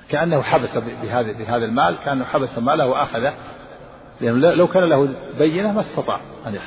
[0.10, 3.34] كأنه حبس بهذا بهذا المال كأنه حبس ماله وأخذه.
[4.22, 6.58] لأنه لو كان له بينة ما استطاع أن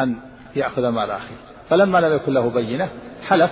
[0.00, 0.16] أن
[0.56, 1.36] يأخذ مال أخيه.
[1.68, 2.88] فلما لم يكن له بينة
[3.26, 3.50] حلف.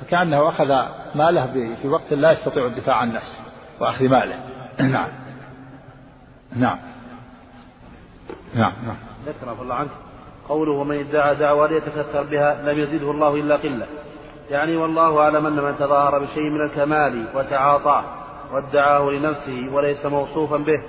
[0.00, 0.68] فكأنه أخذ
[1.14, 1.46] ماله
[1.82, 3.40] في وقت لا يستطيع الدفاع عن نفسه
[3.80, 4.36] وأخذ ماله.
[4.92, 5.08] نعم.
[6.56, 6.78] نعم.
[8.54, 8.96] نعم نعم.
[9.26, 9.90] ذكر الله عنك
[10.48, 13.86] قوله ومن ادعى دعوى ليتكثر بها لم يزده الله إلا قلة.
[14.50, 18.04] يعني والله أعلم أن من تظاهر بشيء من الكمال وتعاطاه
[18.52, 20.82] وادعاه لنفسه وليس موصوفا به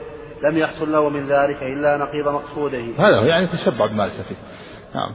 [0.44, 2.80] لم يحصل له من ذلك إلا نقيض مقصوده.
[2.80, 4.36] هذا هو يعني تشبع بما ليس فيه.
[4.96, 5.14] نعم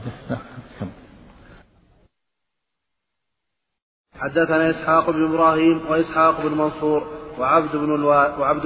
[4.19, 7.07] حدثنا إسحاق بن إبراهيم وإسحاق بن منصور
[7.39, 7.95] وعبد بن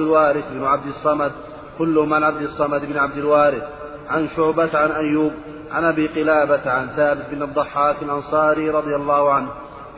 [0.00, 1.32] الوارث بن عبد الصمد
[1.80, 3.62] كل من عبد الصمد بن عبد الوارث
[4.10, 5.32] عن شعبة عن أيوب
[5.72, 9.48] عن أبي قلابة عن ثابت بن الضحاك الأنصاري رضي الله عنه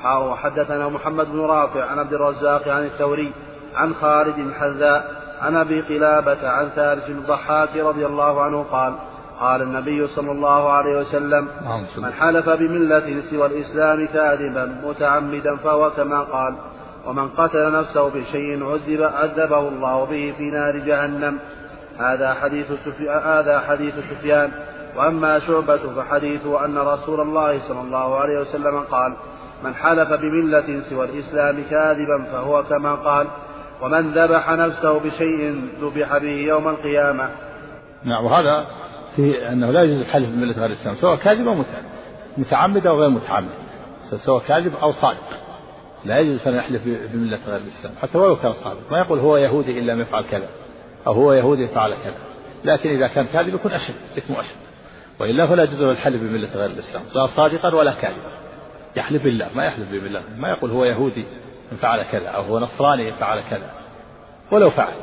[0.04, 3.32] وحدثنا محمد بن رافع عن عبد الرزاق عن الثوري
[3.74, 8.94] عن خالد الحذاء عن أبي قلابة عن ثابت بن الضحاك رضي الله عنه قال
[9.40, 15.90] قال النبي صلى الله عليه وسلم نعم، من حلف بملة سوى الإسلام كاذبا متعمدا فهو
[15.90, 16.56] كما قال
[17.06, 21.38] ومن قتل نفسه بشيء عذب عذبه الله به في نار جهنم
[21.98, 24.50] هذا حديث سفيان هذا حديث سفيان.
[24.96, 29.16] وأما شعبة فحديثه أن رسول الله صلى الله عليه وسلم قال
[29.64, 33.26] من حلف بملة سوى الإسلام كاذبا فهو كما قال
[33.82, 37.28] ومن ذبح نفسه بشيء ذبح به يوم القيامة.
[38.04, 38.66] نعم وهذا
[39.16, 41.54] في أنه لا يجوز الحلف بملة غير الإسلام سواء كاذب أو
[42.36, 42.86] متعمد.
[42.86, 43.50] أو غير متعمد
[44.26, 45.28] سواء كاذب أو صادق.
[46.04, 48.90] لا يجوز أن يحلف بملة غير الإسلام حتى ولو كان صادق.
[48.90, 50.48] ما يقول هو يهودي إن لم يفعل كذا.
[51.06, 52.18] أو هو يهودي فعل كذا.
[52.64, 54.56] لكن إذا كان كاذب يكون أشد إثمه أشد.
[55.20, 58.32] وإلا فلا يجوز الحلف بملة غير الإسلام لا صادقا ولا كاذبا.
[58.96, 60.22] يحلف بالله ما يحلف بالله.
[60.36, 61.24] ما يقول هو يهودي
[61.80, 63.70] فعل كذا أو هو نصراني فعل كذا.
[64.50, 64.94] ولو فعل.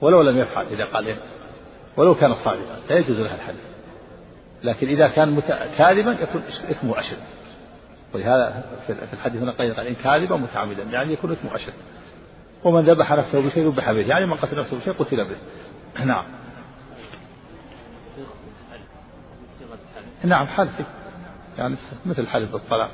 [0.00, 1.16] ولو لم يفعل إذا قال إيه؟
[1.96, 3.64] ولو كان صادقا لا يجوز له الحلف.
[4.62, 5.40] لكن إذا كان
[5.78, 7.18] كاذبا يكون إثمه أشد.
[8.14, 11.72] ولهذا في الحديث هنا قال إن كاذبا متعمدا يعني يكون إثمه أشد.
[12.64, 15.36] ومن ذبح نفسه بشيء ذبح به يعني من قتل نفسه بشيء قتل به.
[16.04, 16.24] نعم.
[20.24, 20.80] نعم حلف.
[21.58, 22.90] يعني مثل حلف بالطلاق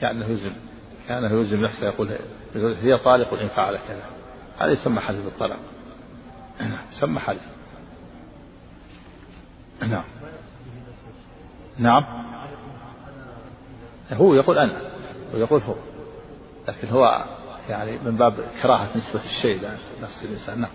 [0.00, 0.52] كأنه يلزم
[1.08, 2.18] كأنه يلزم نفسه يقول
[2.54, 4.02] هي طالق إن فعل كذا.
[4.58, 5.58] هذا يسمى حلف بالطلاق
[6.60, 7.42] نعم يسمى حلف.
[9.80, 10.04] نعم.
[11.78, 12.04] نعم.
[14.12, 14.80] هو يقول أنا
[15.34, 15.74] ويقول هو.
[16.68, 17.24] لكن هو
[17.68, 19.60] يعني من باب كراهة نسبة الشيء
[20.00, 20.60] لنفس الإنسان.
[20.60, 20.70] نعم.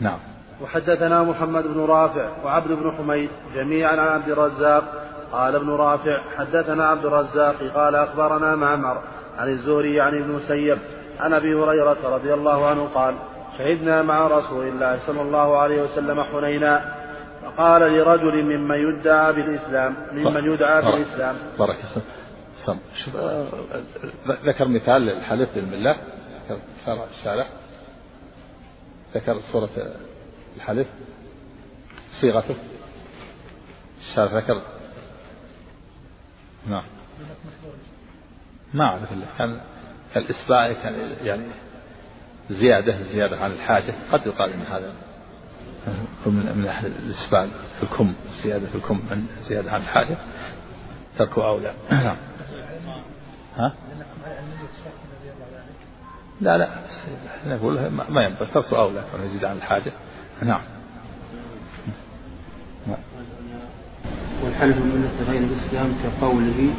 [0.00, 0.18] نعم.
[0.62, 5.04] وحدثنا محمد بن رافع وعبد بن حميد جميعا عن عبد الرزاق.
[5.32, 9.02] قال ابن رافع حدثنا عبد الرزاق قال أخبرنا معمر
[9.38, 10.78] عن الزهري عن ابن مسيب
[11.20, 13.14] عن أبي هريرة رضي الله عنه قال
[13.58, 16.94] شهدنا مع رسول الله صلى الله عليه وسلم حنينا
[17.42, 21.36] فقال لرجل ممن يدعى بالإسلام ممن يدعى بالإسلام.
[21.58, 21.78] بارك
[22.56, 23.16] سم شوف
[24.46, 25.96] ذكر مثال للحلف بالله
[26.44, 27.46] ذكر شرع الشارع
[29.14, 29.70] ذكر صورة
[30.56, 30.88] الحلف
[32.20, 32.56] صيغته.
[34.00, 34.62] الشارع ذكر.
[36.66, 36.84] نعم.
[38.74, 39.60] ما أعرف إلا كان
[40.16, 41.46] الإسباع كان يعني
[42.50, 43.94] زيادة زيادة عن الحاجة.
[44.12, 44.94] قد يقال أن هذا
[46.26, 50.16] من من الإسبال في الكم الزيادة في الكم زيادة عن الحاجة.
[51.18, 52.16] تركه أولى نعم.
[53.56, 53.72] ها؟
[56.40, 56.68] لا لا
[57.46, 58.46] نقول ما ينبغي.
[58.54, 59.92] تركه أولى كما يزيد عن الحاجة.
[60.42, 60.60] نعم.
[64.44, 66.74] والحلف من غير الإسلام كقوله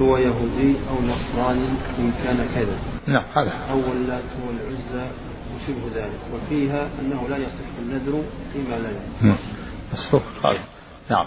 [0.00, 1.68] هو يهودي أو نصراني
[1.98, 3.52] إن كان كذا نعم هذا.
[3.70, 5.10] أو اللات والعزى
[5.54, 6.20] وشبه ذلك.
[6.34, 8.22] وفيها أنه لا يصح النذر
[8.52, 9.36] فيما لا يعلم نعم.
[10.42, 10.56] قال
[11.10, 11.26] نعم